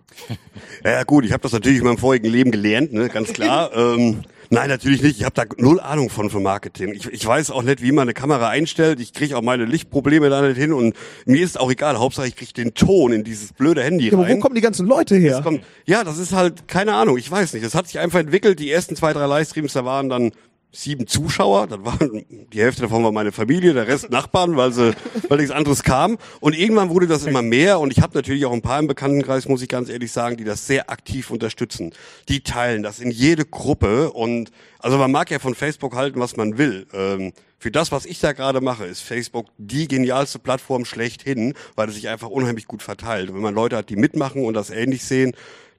[0.83, 3.69] Ja, gut, ich habe das natürlich in meinem vorigen Leben gelernt, ne, ganz klar.
[3.75, 5.19] ähm, nein, natürlich nicht.
[5.19, 6.93] Ich habe da null Ahnung von von Marketing.
[6.93, 8.99] Ich, ich weiß auch nicht, wie man eine Kamera einstellt.
[9.01, 11.99] Ich kriege auch meine Lichtprobleme da nicht hin und mir ist auch egal.
[11.99, 14.37] Hauptsache ich kriege den Ton in dieses blöde Handy Ja, aber rein.
[14.37, 15.35] wo kommen die ganzen Leute her?
[15.37, 17.65] Das kommt, ja, das ist halt, keine Ahnung, ich weiß nicht.
[17.65, 18.59] Das hat sich einfach entwickelt.
[18.59, 20.31] Die ersten zwei, drei Livestreams, da waren dann
[20.71, 21.67] sieben Zuschauer.
[21.67, 24.93] Das waren, die Hälfte davon war meine Familie, der Rest Nachbarn, weil sie,
[25.27, 26.17] weil nichts anderes kam.
[26.39, 27.79] Und irgendwann wurde das immer mehr.
[27.79, 30.43] Und ich habe natürlich auch ein paar im Bekanntenkreis, muss ich ganz ehrlich sagen, die
[30.43, 31.93] das sehr aktiv unterstützen.
[32.27, 34.11] Die teilen das in jede Gruppe.
[34.11, 36.87] Und also man mag ja von Facebook halten, was man will.
[36.93, 41.89] Ähm, für das, was ich da gerade mache, ist Facebook die genialste Plattform schlechthin, weil
[41.89, 43.29] es sich einfach unheimlich gut verteilt.
[43.29, 45.33] Und wenn man Leute hat, die mitmachen und das ähnlich sehen,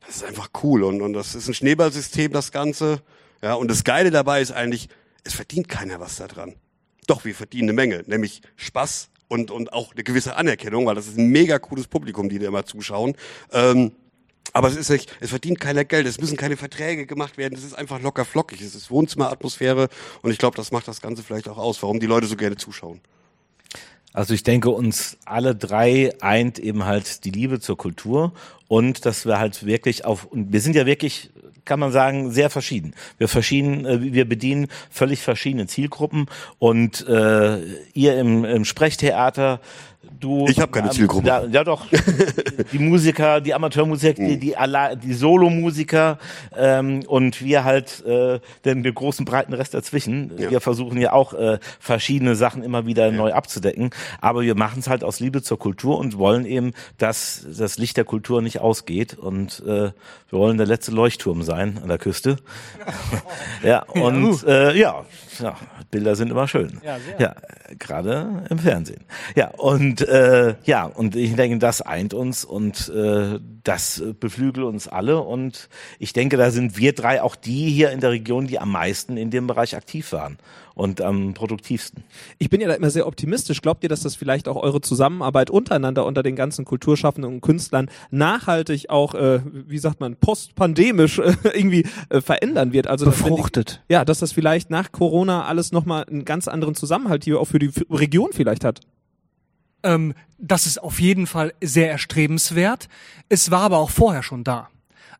[0.06, 0.82] das ist einfach cool.
[0.82, 3.00] Und, und das ist ein Schneeballsystem, das Ganze.
[3.42, 4.88] Ja, und das Geile dabei ist eigentlich,
[5.24, 6.54] es verdient keiner was daran.
[7.06, 11.06] Doch, wir verdienen eine Menge, nämlich Spaß und, und auch eine gewisse Anerkennung, weil das
[11.06, 13.16] ist ein mega cooles Publikum, die da immer zuschauen.
[13.52, 13.92] Ähm,
[14.52, 17.64] aber es ist nicht, es verdient keiner Geld, es müssen keine Verträge gemacht werden, es
[17.64, 19.88] ist einfach locker flockig, es ist Wohnzimmeratmosphäre
[20.22, 22.56] und ich glaube, das macht das Ganze vielleicht auch aus, warum die Leute so gerne
[22.56, 23.00] zuschauen.
[24.12, 28.32] Also ich denke, uns alle drei eint eben halt die Liebe zur Kultur
[28.68, 31.30] und dass wir halt wirklich auf, und wir sind ja wirklich,
[31.64, 32.94] kann man sagen, sehr verschieden.
[33.18, 36.26] Wir verschieden, äh, wir bedienen völlig verschiedene Zielgruppen
[36.58, 37.62] und äh,
[37.94, 39.60] ihr im, im Sprechtheater,
[40.18, 40.46] du.
[40.48, 41.26] Ich hab keine Zielgruppe.
[41.26, 41.86] Ja, ja doch.
[42.72, 46.18] die Musiker, die Amateurmusiker, die, die, Alla- die Solomusiker
[46.56, 50.32] ähm, und wir halt äh, den, den großen breiten Rest dazwischen.
[50.38, 50.50] Ja.
[50.50, 53.90] Wir versuchen ja auch äh, verschiedene Sachen immer wieder neu abzudecken,
[54.20, 57.96] aber wir machen es halt aus Liebe zur Kultur und wollen eben, dass das Licht
[57.96, 59.90] der Kultur nicht ausgeht und äh,
[60.30, 62.36] wir wollen der letzte Leuchtturm sein an der Küste.
[63.62, 65.04] ja, und äh, ja,
[65.40, 65.56] ja,
[65.90, 66.80] Bilder sind immer schön.
[66.84, 67.20] Ja, sehr.
[67.20, 67.34] Ja,
[67.78, 69.04] gerade im Fernsehen.
[69.34, 74.88] Ja, und äh, ja, und ich denke, das eint uns und äh, das beflügelt uns
[74.88, 75.20] alle.
[75.20, 78.72] Und ich denke, da sind wir drei auch die hier in der Region, die am
[78.72, 80.38] meisten in dem Bereich aktiv waren
[80.74, 82.04] und am produktivsten.
[82.38, 83.60] Ich bin ja da immer sehr optimistisch.
[83.60, 87.90] Glaubt ihr, dass das vielleicht auch eure Zusammenarbeit untereinander unter den ganzen Kulturschaffenden und Künstlern
[88.10, 92.86] nachhaltig auch, äh, wie sagt man, postpandemisch äh, irgendwie äh, verändern wird?
[92.86, 93.82] Also Befruchtet.
[93.88, 97.58] Ja, dass das vielleicht nach Corona alles nochmal einen ganz anderen Zusammenhalt hier auch für
[97.58, 98.80] die F- Region vielleicht hat.
[99.82, 102.88] Ähm, das ist auf jeden Fall sehr erstrebenswert.
[103.28, 104.68] Es war aber auch vorher schon da.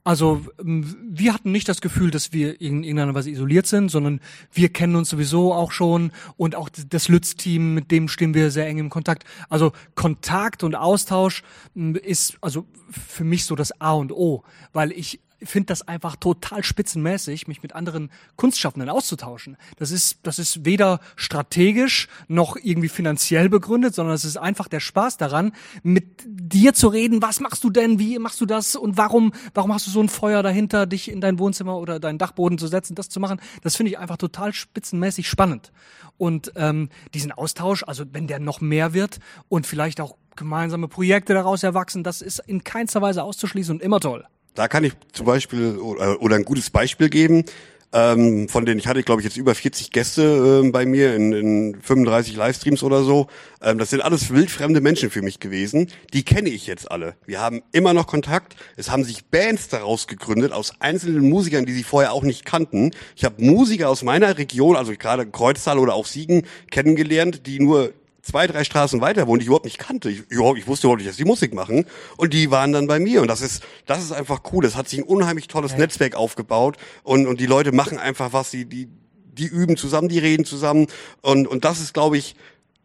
[0.02, 4.20] Also ähm, wir hatten nicht das Gefühl, dass wir in irgendeiner Weise isoliert sind, sondern
[4.52, 8.66] wir kennen uns sowieso auch schon und auch das Lütz-Team, mit dem stehen wir sehr
[8.66, 9.24] eng im Kontakt.
[9.48, 11.42] Also Kontakt und Austausch
[11.74, 14.42] ist also für mich so das A und O,
[14.72, 19.56] weil ich finde das einfach total spitzenmäßig, mich mit anderen Kunstschaffenden auszutauschen.
[19.76, 24.80] Das ist, das ist weder strategisch noch irgendwie finanziell begründet, sondern es ist einfach der
[24.80, 27.22] Spaß daran, mit dir zu reden.
[27.22, 27.98] Was machst du denn?
[27.98, 28.76] Wie machst du das?
[28.76, 32.18] Und warum, warum hast du so ein Feuer dahinter, dich in dein Wohnzimmer oder deinen
[32.18, 33.40] Dachboden zu setzen, das zu machen?
[33.62, 35.72] Das finde ich einfach total spitzenmäßig spannend.
[36.18, 41.34] Und ähm, diesen Austausch, also wenn der noch mehr wird und vielleicht auch gemeinsame Projekte
[41.34, 44.26] daraus erwachsen, das ist in keinster Weise auszuschließen und immer toll.
[44.54, 47.44] Da kann ich zum Beispiel oder, oder ein gutes Beispiel geben.
[47.92, 51.32] ähm, von denen ich hatte, glaube ich, jetzt über 40 Gäste äh, bei mir in,
[51.32, 53.26] in 35 Livestreams oder so.
[53.62, 55.88] Ähm, das sind alles wildfremde Menschen für mich gewesen.
[56.12, 57.14] Die kenne ich jetzt alle.
[57.26, 58.54] Wir haben immer noch Kontakt.
[58.76, 62.92] Es haben sich Bands daraus gegründet aus einzelnen Musikern, die sie vorher auch nicht kannten.
[63.16, 67.92] Ich habe Musiker aus meiner Region, also gerade Kreuztal oder auch Siegen, kennengelernt, die nur
[68.30, 70.08] zwei, drei Straßen weiter wohnen, die ich überhaupt nicht kannte.
[70.08, 71.84] Ich, ich wusste überhaupt nicht, dass die Musik machen.
[72.16, 73.22] Und die waren dann bei mir.
[73.22, 74.64] Und das ist, das ist einfach cool.
[74.64, 75.78] Es hat sich ein unheimlich tolles ja.
[75.78, 76.76] Netzwerk aufgebaut.
[77.02, 78.88] Und, und die Leute machen einfach was, die, die,
[79.32, 80.86] die üben zusammen, die reden zusammen.
[81.22, 82.36] Und, und das ist, glaube ich,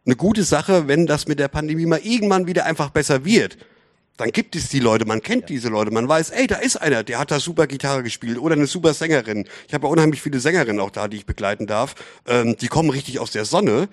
[0.06, 3.58] eine gute Sache, wenn das mit der Pandemie mal irgendwann wieder einfach besser wird.
[4.18, 7.04] Dann gibt es die Leute, man kennt diese Leute, man weiß, ey, da ist einer,
[7.04, 9.46] der hat da super Gitarre gespielt oder eine super Sängerin.
[9.68, 11.96] Ich habe ja unheimlich viele Sängerinnen auch da, die ich begleiten darf.
[12.26, 13.90] Ähm, die kommen richtig aus der Sonne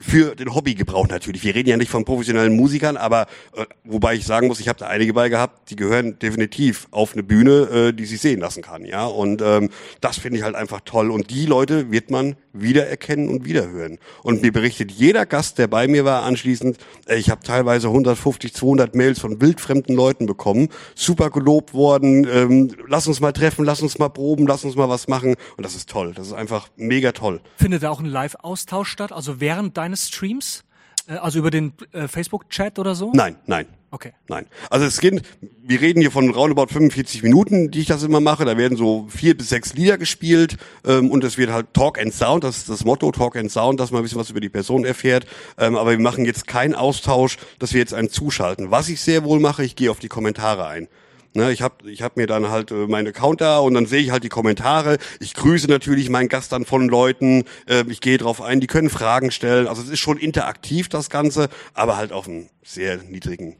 [0.00, 1.44] für den Hobbygebrauch natürlich.
[1.44, 4.78] Wir reden ja nicht von professionellen Musikern, aber äh, wobei ich sagen muss, ich habe
[4.78, 8.62] da einige bei gehabt, die gehören definitiv auf eine Bühne, äh, die sich sehen lassen
[8.62, 9.06] kann, ja.
[9.06, 9.68] Und ähm,
[10.00, 11.10] das finde ich halt einfach toll.
[11.10, 13.98] Und die Leute wird man wiedererkennen und wiederhören.
[14.22, 18.54] Und mir berichtet jeder Gast, der bei mir war, anschließend, äh, ich habe teilweise 150,
[18.54, 23.82] 200 Mails von wildfremden Leuten bekommen, super gelobt worden, ähm, lass uns mal treffen, lass
[23.82, 25.34] uns mal proben, lass uns mal was machen.
[25.56, 26.12] Und das ist toll.
[26.14, 27.40] Das ist einfach mega toll.
[27.56, 29.12] Findet da auch ein Live-Austausch statt?
[29.12, 30.64] Also während deines deines Streams?
[31.06, 33.12] Äh, also über den äh, Facebook-Chat oder so?
[33.12, 33.66] Nein, nein.
[33.92, 34.12] Okay.
[34.28, 34.46] Nein.
[34.70, 35.20] Also es geht,
[35.64, 38.44] wir reden hier von roundabout 45 Minuten, die ich das immer mache.
[38.44, 42.14] Da werden so vier bis sechs Lieder gespielt ähm, und es wird halt Talk and
[42.14, 44.48] Sound, das ist das Motto, Talk and Sound, dass man ein bisschen was über die
[44.48, 45.26] Person erfährt.
[45.58, 48.70] Ähm, aber wir machen jetzt keinen Austausch, dass wir jetzt einen zuschalten.
[48.70, 50.86] Was ich sehr wohl mache, ich gehe auf die Kommentare ein.
[51.32, 54.00] Ne, ich habe ich hab mir dann halt äh, meinen Account da und dann sehe
[54.00, 54.98] ich halt die Kommentare.
[55.20, 57.44] Ich grüße natürlich meinen Gast dann von Leuten.
[57.68, 59.68] Äh, ich gehe drauf ein, die können Fragen stellen.
[59.68, 63.56] Also es ist schon interaktiv das Ganze, aber halt auf einem sehr niedrigen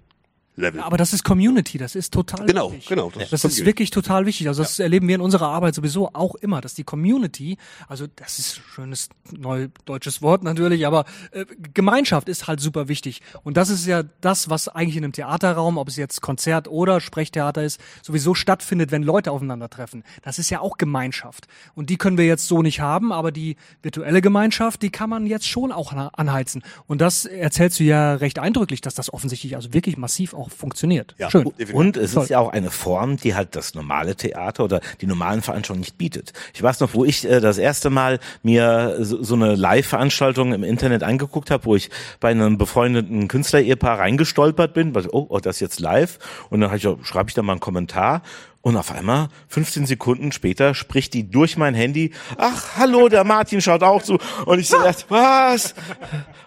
[0.60, 0.80] Level.
[0.80, 2.88] Aber das ist Community, das ist total genau, wichtig.
[2.88, 4.48] Genau, das, das ist wirklich total wichtig.
[4.48, 4.84] Also das ja.
[4.84, 7.56] erleben wir in unserer Arbeit sowieso auch immer, dass die Community,
[7.88, 11.44] also das ist ein schönes neudeutsches Wort natürlich, aber äh,
[11.74, 13.22] Gemeinschaft ist halt super wichtig.
[13.42, 17.00] Und das ist ja das, was eigentlich in einem Theaterraum, ob es jetzt Konzert oder
[17.00, 20.04] Sprechtheater ist, sowieso stattfindet, wenn Leute aufeinandertreffen.
[20.22, 21.46] Das ist ja auch Gemeinschaft.
[21.74, 25.26] Und die können wir jetzt so nicht haben, aber die virtuelle Gemeinschaft, die kann man
[25.26, 26.62] jetzt schon auch anheizen.
[26.86, 31.14] Und das erzählst du ja recht eindrücklich, dass das offensichtlich also wirklich massiv auch funktioniert.
[31.18, 31.46] Ja, Schön.
[31.72, 32.24] Und es Toll.
[32.24, 35.98] ist ja auch eine Form, die halt das normale Theater oder die normalen Veranstaltungen nicht
[35.98, 36.32] bietet.
[36.54, 40.64] Ich weiß noch, wo ich äh, das erste Mal mir so, so eine Live-Veranstaltung im
[40.64, 41.90] Internet angeguckt habe, wo ich
[42.20, 46.18] bei einem befreundeten Künstler-Ehepaar reingestolpert bin, weil, oh, oh, das ist jetzt live.
[46.50, 48.22] Und dann ich, schreibe ich da mal einen Kommentar
[48.62, 53.62] und auf einmal, 15 Sekunden später, spricht die durch mein Handy, ach, hallo, der Martin
[53.62, 54.18] schaut auch zu.
[54.44, 54.76] Und ich so,
[55.08, 55.74] was?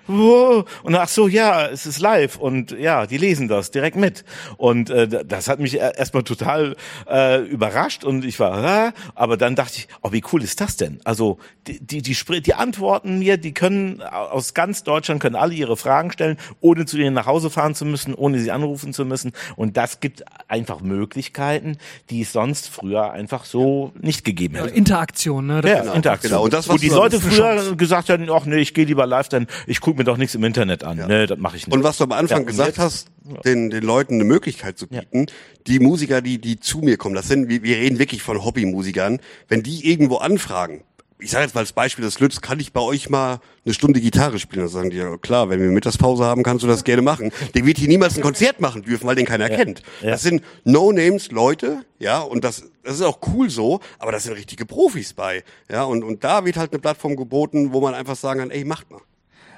[0.08, 0.66] Wo?
[0.84, 2.38] Und ach so, ja, es ist live.
[2.38, 4.26] Und ja, die lesen das direkt mit.
[4.58, 6.76] Und äh, das hat mich erstmal total
[7.10, 8.04] äh, überrascht.
[8.04, 11.00] Und ich war, äh, aber dann dachte ich, oh, wie cool ist das denn?
[11.04, 11.38] Also
[11.68, 16.12] die, die, die, die antworten mir, die können aus ganz Deutschland, können alle ihre Fragen
[16.12, 19.32] stellen, ohne zu denen nach Hause fahren zu müssen, ohne sie anrufen zu müssen.
[19.56, 21.78] Und das gibt einfach Möglichkeiten,
[22.10, 24.70] die es sonst früher einfach so nicht gegeben hätte.
[24.70, 25.62] Interaktion, ne?
[25.62, 25.94] Das ja, genau.
[25.94, 26.32] Interaktion.
[26.32, 26.44] Genau.
[26.44, 29.30] Und das, was Wo die Leute früher gesagt haben, ach nee, ich gehe lieber live,
[29.30, 30.98] denn ich gucke mir doch nichts im Internet an.
[30.98, 31.08] Ja.
[31.08, 31.76] Nee, das mache ich nicht.
[31.76, 33.08] Und was du am Anfang ja, gesagt jetzt, hast,
[33.46, 35.28] den, den Leuten eine Möglichkeit zu bieten,
[35.68, 39.20] die Musiker, die, die zu mir kommen, das sind, wir, wir reden wirklich von Hobbymusikern,
[39.48, 40.84] wenn die irgendwo anfragen,
[41.24, 44.02] ich sage jetzt mal als Beispiel das Lütz, kann ich bei euch mal eine Stunde
[44.02, 44.64] Gitarre spielen?
[44.64, 47.32] Dann sagen die, ja klar, wenn wir Mittagspause haben, kannst du das gerne machen.
[47.56, 49.56] Der wird hier niemals ein Konzert machen dürfen, weil den keiner ja.
[49.56, 49.84] kennt.
[50.02, 50.12] Ja.
[50.12, 54.66] Das sind No-Names-Leute, ja, und das, das ist auch cool so, aber das sind richtige
[54.66, 58.42] Profis bei, ja, und, und da wird halt eine Plattform geboten, wo man einfach sagen
[58.42, 59.00] kann, ey, macht mal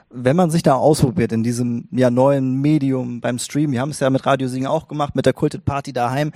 [0.10, 3.99] wenn man sich da ausprobiert in diesem ja neuen Medium beim Stream, wir haben es
[3.99, 6.32] ja mit Radio Singen auch gemacht, mit der Kulted Party daheim,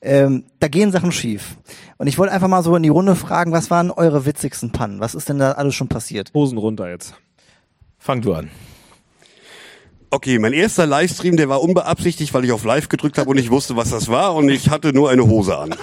[0.00, 1.56] ähm, da gehen Sachen schief.
[1.98, 5.00] Und ich wollte einfach mal so in die Runde fragen, was waren eure witzigsten Pannen?
[5.00, 6.32] Was ist denn da alles schon passiert?
[6.34, 7.14] Hosen runter jetzt.
[7.98, 8.50] Fang du an.
[10.14, 13.50] Okay, mein erster Livestream, der war unbeabsichtigt, weil ich auf Live gedrückt habe und ich
[13.50, 15.74] wusste, was das war und ich hatte nur eine Hose an.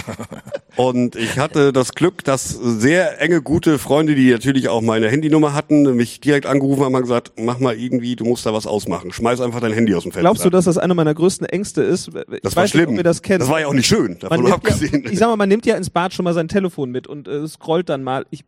[0.76, 5.54] und ich hatte das Glück, dass sehr enge, gute Freunde, die natürlich auch meine Handynummer
[5.54, 9.12] hatten, mich direkt angerufen haben und gesagt, mach mal irgendwie, du musst da was ausmachen.
[9.12, 10.22] Schmeiß einfach dein Handy aus dem Fenster.
[10.22, 12.08] Glaubst du, dass das eine meiner größten Ängste ist?
[12.08, 12.90] Ich das war schlimm.
[12.90, 15.04] Nicht, ihr das, das war ja auch nicht schön, davon abgesehen.
[15.04, 17.28] Ja, ich sag mal, man nimmt ja ins Bad schon mal sein Telefon mit und
[17.28, 18.26] äh, scrollt dann mal.
[18.30, 18.42] Ich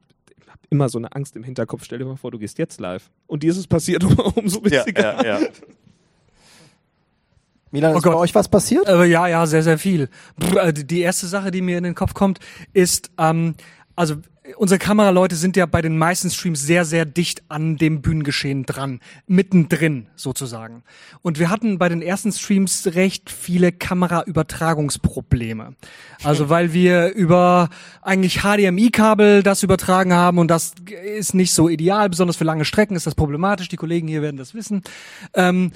[0.72, 1.84] immer so eine Angst im Hinterkopf.
[1.84, 3.10] Stell dir mal vor, du gehst jetzt live.
[3.26, 4.02] Und dir ist es passiert,
[4.36, 5.22] umso witziger.
[5.22, 5.48] Ja, ja, ja.
[7.70, 8.14] Milan, oh ist Gott.
[8.14, 8.88] bei euch was passiert?
[8.88, 10.08] Äh, ja, ja, sehr, sehr viel.
[10.56, 12.40] Äh, die erste Sache, die mir in den Kopf kommt,
[12.72, 13.54] ist, ähm,
[13.96, 14.16] also
[14.56, 19.00] unsere Kameraleute sind ja bei den meisten Streams sehr, sehr dicht an dem Bühnengeschehen dran,
[19.26, 20.82] mittendrin sozusagen.
[21.22, 25.74] Und wir hatten bei den ersten Streams recht viele Kameraübertragungsprobleme.
[26.24, 27.68] Also weil wir über
[28.00, 30.74] eigentlich HDMI-Kabel das übertragen haben und das
[31.16, 33.68] ist nicht so ideal, besonders für lange Strecken ist das problematisch.
[33.68, 34.82] Die Kollegen hier werden das wissen.
[35.34, 35.70] Ähm,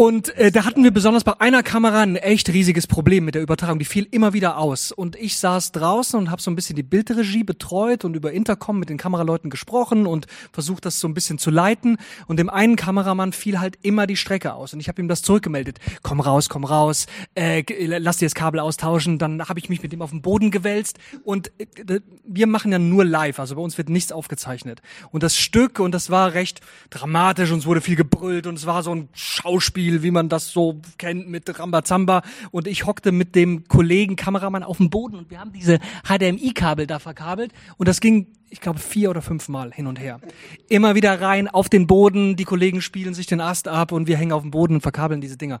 [0.00, 3.42] und äh, da hatten wir besonders bei einer Kamera ein echt riesiges Problem mit der
[3.42, 3.78] Übertragung.
[3.78, 4.92] Die fiel immer wieder aus.
[4.92, 8.78] Und ich saß draußen und habe so ein bisschen die Bildregie betreut und über Intercom
[8.78, 11.98] mit den Kameraleuten gesprochen und versucht, das so ein bisschen zu leiten.
[12.28, 14.72] Und dem einen Kameramann fiel halt immer die Strecke aus.
[14.72, 15.80] Und ich habe ihm das zurückgemeldet.
[16.02, 19.18] Komm raus, komm raus, äh, lass dir das Kabel austauschen.
[19.18, 20.98] Dann habe ich mich mit ihm auf den Boden gewälzt.
[21.24, 23.38] Und äh, wir machen ja nur live.
[23.38, 24.80] Also bei uns wird nichts aufgezeichnet.
[25.10, 28.64] Und das Stück, und das war recht dramatisch und es wurde viel gebrüllt und es
[28.64, 32.22] war so ein Schauspiel Spiel, wie man das so kennt mit Rambazamba.
[32.52, 36.86] Und ich hockte mit dem Kollegen Kameramann auf dem Boden und wir haben diese HDMI-Kabel
[36.86, 37.52] da verkabelt.
[37.76, 40.20] Und das ging ich glaube, vier oder fünf Mal hin und her.
[40.68, 44.16] Immer wieder rein auf den Boden, die Kollegen spielen sich den Ast ab und wir
[44.16, 45.60] hängen auf dem Boden und verkabeln diese Dinger.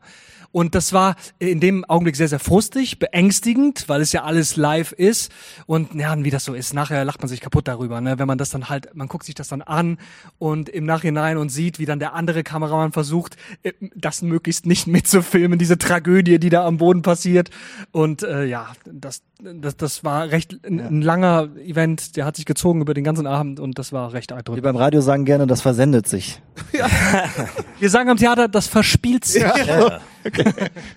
[0.52, 4.90] Und das war in dem Augenblick sehr, sehr frustig, beängstigend, weil es ja alles live
[4.90, 5.30] ist.
[5.66, 8.18] Und ja, wie das so ist, nachher lacht man sich kaputt darüber, ne?
[8.18, 9.98] wenn man das dann halt, man guckt sich das dann an
[10.38, 14.86] und im Nachhinein und sieht, wie dann der andere Kameramann versucht, äh, das möglichst nicht
[14.88, 17.50] mitzufilmen, diese Tragödie, die da am Boden passiert.
[17.92, 19.22] Und äh, ja, das,
[19.60, 20.86] das, das war recht ein, ja.
[20.86, 24.32] ein langer Event, der hat sich gezogen über den ganzen Abend und das war recht
[24.32, 24.62] eindrücklich.
[24.64, 26.40] Wir beim Radio sagen gerne, das versendet sich.
[26.72, 26.86] Ja.
[27.80, 29.42] Wir sagen am Theater, das verspielt sich.
[29.42, 30.00] Ja.
[30.30, 30.44] Okay.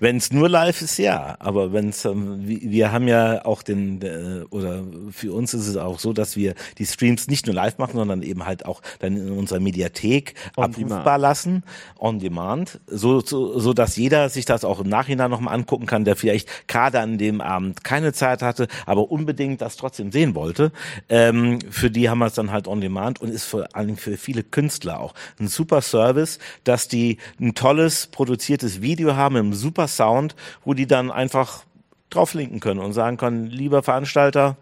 [0.00, 1.36] wenn es nur live ist, ja.
[1.38, 5.76] Aber wenn es, ähm, wir haben ja auch den, äh, oder für uns ist es
[5.76, 9.16] auch so, dass wir die Streams nicht nur live machen, sondern eben halt auch dann
[9.16, 11.22] in unserer Mediathek on abrufbar demand.
[11.22, 11.62] lassen,
[11.98, 16.04] on demand, so, so, so dass jeder sich das auch im Nachhinein nochmal angucken kann,
[16.04, 20.70] der vielleicht gerade an dem Abend keine Zeit hatte, aber unbedingt das trotzdem sehen wollte.
[21.08, 23.98] Ähm, für die haben wir es dann halt on demand und ist vor allen Dingen
[23.98, 29.52] für viele Künstler auch ein super Service, dass die ein tolles produziertes Video haben im
[29.52, 30.34] super Sound,
[30.64, 31.64] wo die dann einfach
[32.10, 34.56] drauflinken können und sagen können, lieber Veranstalter,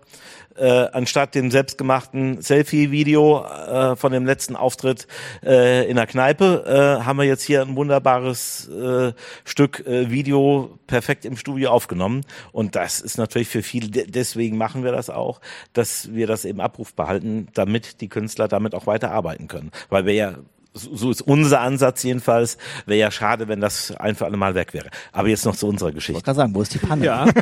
[0.56, 5.06] äh, anstatt dem selbstgemachten Selfie-Video äh, von dem letzten Auftritt
[5.42, 6.64] äh, in der Kneipe,
[7.00, 9.12] äh, haben wir jetzt hier ein wunderbares äh,
[9.44, 12.22] Stück äh, Video perfekt im Studio aufgenommen.
[12.52, 15.40] Und das ist natürlich für viele, deswegen machen wir das auch,
[15.72, 19.70] dass wir das eben abrufbar halten, damit die Künstler damit auch weiter arbeiten können.
[19.88, 20.34] Weil wir ja
[20.74, 22.58] so ist unser Ansatz jedenfalls.
[22.86, 24.90] Wäre ja schade, wenn das ein für alle Mal weg wäre.
[25.12, 26.18] Aber jetzt noch zu unserer Geschichte.
[26.18, 27.04] Ich kann sagen, wo ist die Panne?
[27.04, 27.26] Ja.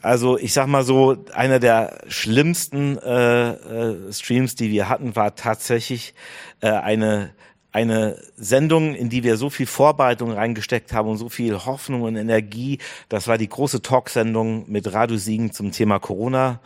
[0.00, 5.34] Also ich sag mal so, einer der schlimmsten äh, äh, Streams, die wir hatten, war
[5.34, 6.14] tatsächlich
[6.60, 7.30] äh, eine
[7.70, 12.16] eine Sendung, in die wir so viel Vorbereitung reingesteckt haben und so viel Hoffnung und
[12.16, 12.78] Energie.
[13.08, 16.60] Das war die große Talksendung mit Radio Siegen zum Thema Corona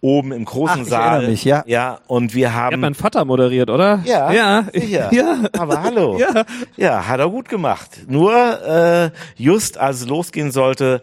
[0.00, 1.28] oben im großen Ach, Saal.
[1.28, 1.62] Mich, ja.
[1.66, 2.74] ja, und wir haben.
[2.74, 4.00] Hat mein Vater moderiert, oder?
[4.04, 5.10] Ja, ja, sicher.
[5.12, 5.38] ja.
[5.58, 6.18] Aber hallo.
[6.26, 6.44] Ja.
[6.76, 8.04] ja, hat er gut gemacht.
[8.08, 8.32] Nur
[8.66, 11.02] äh, just als es losgehen sollte,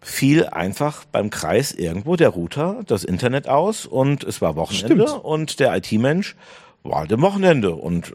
[0.00, 5.24] fiel einfach beim Kreis irgendwo der Router, das Internet aus und es war Wochenende Stimmt.
[5.24, 6.36] und der IT-Mensch
[6.84, 8.14] war halt im Wochenende und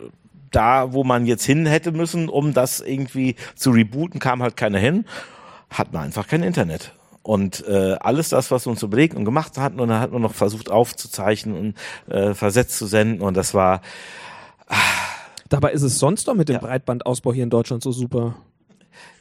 [0.52, 4.80] da, wo man jetzt hin hätte müssen, um das irgendwie zu rebooten, kam halt keiner
[4.80, 5.06] hin,
[5.70, 6.94] hat man einfach kein Internet.
[7.24, 10.22] Und äh, alles das, was wir uns überlegt und gemacht hatten, und dann hat man
[10.22, 11.56] noch versucht aufzuzeichnen
[12.08, 13.22] und äh, versetzt zu senden.
[13.22, 13.82] Und das war.
[14.68, 14.76] Ah.
[15.50, 16.62] Dabei ist es sonst doch mit dem ja.
[16.62, 18.36] Breitbandausbau hier in Deutschland so super.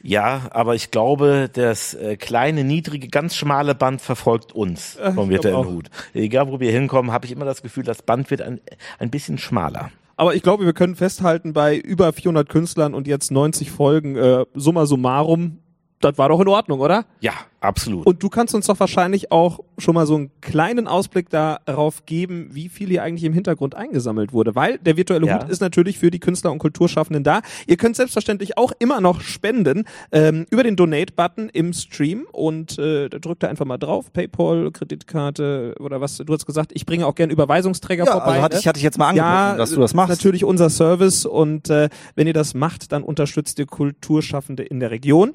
[0.01, 5.65] Ja, aber ich glaube, das äh, kleine, niedrige, ganz schmale Band verfolgt uns vom virtuellen
[5.65, 5.89] Hut.
[6.13, 8.61] Egal, wo wir hinkommen, habe ich immer das Gefühl, das Band wird ein,
[8.97, 9.91] ein bisschen schmaler.
[10.21, 14.45] Aber ich glaube, wir können festhalten, bei über 400 Künstlern und jetzt 90 Folgen, äh,
[14.53, 15.60] summa summarum,
[16.01, 17.05] das war doch in Ordnung, oder?
[17.19, 18.05] Ja, absolut.
[18.05, 22.49] Und du kannst uns doch wahrscheinlich auch schon mal so einen kleinen Ausblick darauf geben,
[22.51, 25.41] wie viel hier eigentlich im Hintergrund eingesammelt wurde, weil der virtuelle ja.
[25.41, 27.41] Hut ist natürlich für die Künstler und Kulturschaffenden da.
[27.67, 33.09] Ihr könnt selbstverständlich auch immer noch spenden ähm, über den Donate-Button im Stream und äh,
[33.09, 36.17] da drückt ihr einfach mal drauf, Paypal, Kreditkarte oder was.
[36.17, 38.31] Du hast gesagt, ich bringe auch gerne Überweisungsträger ja, vorbei.
[38.31, 38.59] Also hatte, ne?
[38.59, 40.09] ich, hatte ich jetzt mal angeboten, ja, dass du das machst.
[40.09, 44.91] Natürlich unser Service und äh, wenn ihr das macht, dann unterstützt ihr Kulturschaffende in der
[44.91, 45.33] Region.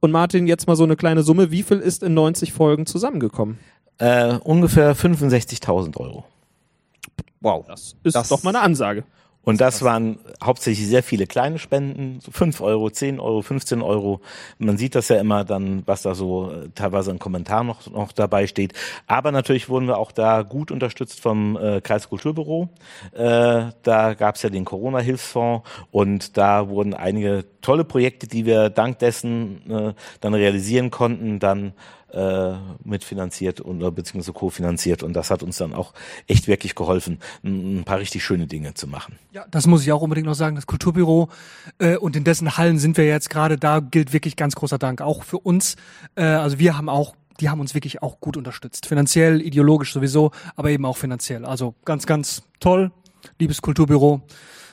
[0.00, 1.50] Und Martin, jetzt mal so eine kleine Summe.
[1.50, 3.58] Wie viel ist in 90 Folgen zusammengekommen?
[3.98, 6.24] Äh, ungefähr 65.000 Euro.
[7.40, 7.64] Wow.
[7.66, 9.04] Das ist das doch mal eine Ansage.
[9.46, 14.20] Und das waren hauptsächlich sehr viele kleine Spenden, so 5 Euro, 10 Euro, 15 Euro.
[14.58, 18.10] Man sieht das ja immer dann, was da so äh, teilweise ein Kommentar noch, noch
[18.10, 18.72] dabei steht.
[19.06, 22.70] Aber natürlich wurden wir auch da gut unterstützt vom äh, Kreiskulturbüro.
[23.12, 28.68] Äh, da gab es ja den Corona-Hilfsfonds und da wurden einige tolle Projekte, die wir
[28.68, 31.72] dank dessen äh, dann realisieren konnten, dann
[32.12, 32.54] äh,
[32.84, 35.92] mitfinanziert oder beziehungsweise kofinanziert und das hat uns dann auch
[36.26, 39.18] echt wirklich geholfen, ein, paar richtig schöne Dinge zu machen.
[39.32, 40.56] Ja, das muss ich auch unbedingt noch sagen.
[40.56, 41.28] Das Kulturbüro
[41.78, 43.58] äh, und in dessen Hallen sind wir jetzt gerade.
[43.58, 45.76] Da gilt wirklich ganz großer Dank auch für uns.
[46.14, 48.86] Äh, also wir haben auch die haben uns wirklich auch gut unterstützt.
[48.86, 51.44] Finanziell, ideologisch sowieso, aber eben auch finanziell.
[51.44, 52.92] Also ganz, ganz toll.
[53.38, 54.22] Liebes Kulturbüro.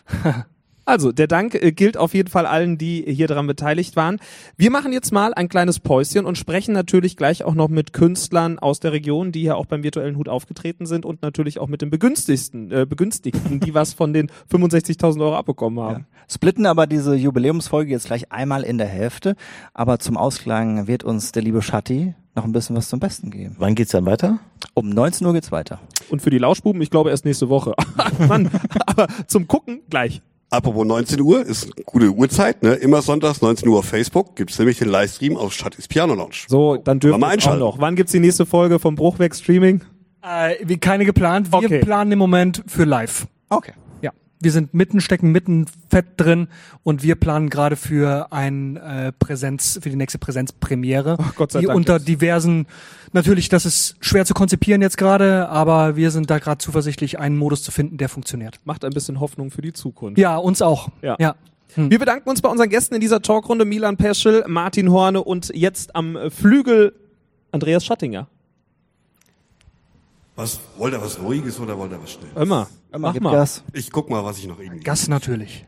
[0.86, 4.19] Also, der Dank äh, gilt auf jeden Fall allen, die hier daran beteiligt waren.
[4.57, 8.59] Wir machen jetzt mal ein kleines Päuschen und sprechen natürlich gleich auch noch mit Künstlern
[8.59, 11.81] aus der Region, die hier auch beim virtuellen Hut aufgetreten sind und natürlich auch mit
[11.81, 16.05] den Begünstigten, äh, Begünstigten, die was von den 65.000 Euro abbekommen haben.
[16.09, 16.34] Ja.
[16.34, 19.36] Splitten aber diese Jubiläumsfolge jetzt gleich einmal in der Hälfte,
[19.73, 23.55] aber zum Ausklang wird uns der liebe Schatti noch ein bisschen was zum Besten geben.
[23.59, 24.39] Wann geht's dann weiter?
[24.73, 25.79] Um 19 Uhr geht's weiter.
[26.09, 27.73] Und für die Lauschbuben, ich glaube erst nächste Woche.
[28.27, 28.49] Mann,
[28.86, 30.21] aber zum Gucken gleich.
[30.53, 32.73] Apropos 19 Uhr, ist eine gute Uhrzeit, ne?
[32.75, 36.45] Immer sonntags 19 Uhr auf Facebook gibt's nämlich den Livestream aus Schattis Piano Lounge.
[36.47, 37.59] So, dann dürfen wir auch einschalten.
[37.59, 37.79] noch.
[37.79, 39.81] Wann gibt's die nächste Folge vom Bruchweg Streaming?
[40.21, 41.51] Äh, wie keine geplant.
[41.51, 41.79] Wir Okay.
[41.79, 43.25] planen im Moment für live.
[43.49, 43.73] Okay.
[44.43, 46.47] Wir sind mitten, stecken mitten fett drin
[46.83, 51.17] und wir planen gerade für ein äh, Präsenz, für die nächste Präsenzpremiere.
[51.19, 52.07] Ach, Gott sei die Dank unter jetzt.
[52.07, 52.67] diversen,
[53.13, 57.37] natürlich, das ist schwer zu konzipieren jetzt gerade, aber wir sind da gerade zuversichtlich, einen
[57.37, 58.59] Modus zu finden, der funktioniert.
[58.65, 60.17] Macht ein bisschen Hoffnung für die Zukunft.
[60.17, 60.89] Ja, uns auch.
[61.01, 61.15] Ja.
[61.19, 61.35] ja.
[61.75, 65.95] Wir bedanken uns bei unseren Gästen in dieser Talkrunde, Milan Peschel, Martin Horne und jetzt
[65.95, 66.93] am Flügel
[67.51, 68.27] Andreas Schattinger.
[70.35, 72.29] Was, wollt ihr was Ruhiges oder wollt ihr was schnell?
[72.35, 72.67] Immer, Immer
[72.99, 73.31] mach mal.
[73.31, 73.63] Gas.
[73.73, 74.83] Ich guck mal, was ich noch irgendwie.
[74.83, 75.65] Gas natürlich.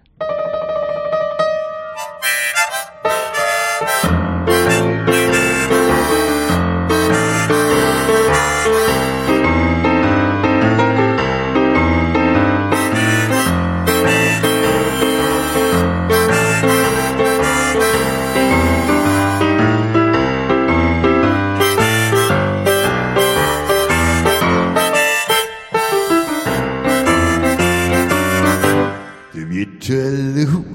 [29.56, 30.75] Der virtuelle Hut.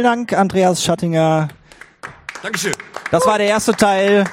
[0.00, 1.48] Vielen Dank, Andreas Schattinger.
[2.42, 2.72] Dankeschön.
[3.10, 4.24] Das war der erste Teil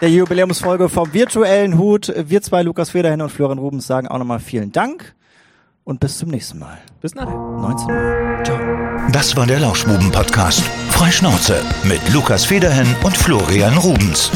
[0.00, 2.14] der Jubiläumsfolge vom virtuellen Hut.
[2.16, 5.16] Wir zwei, Lukas Federhen und Florian Rubens, sagen auch nochmal vielen Dank
[5.82, 6.78] und bis zum nächsten Mal.
[7.00, 7.34] Bis nachher.
[7.34, 8.44] 19 Uhr.
[8.44, 8.58] Ciao.
[9.10, 10.62] Das war der Lauschbuben-Podcast.
[10.90, 14.30] Freischnauze mit Lukas Federhen und Florian Rubens.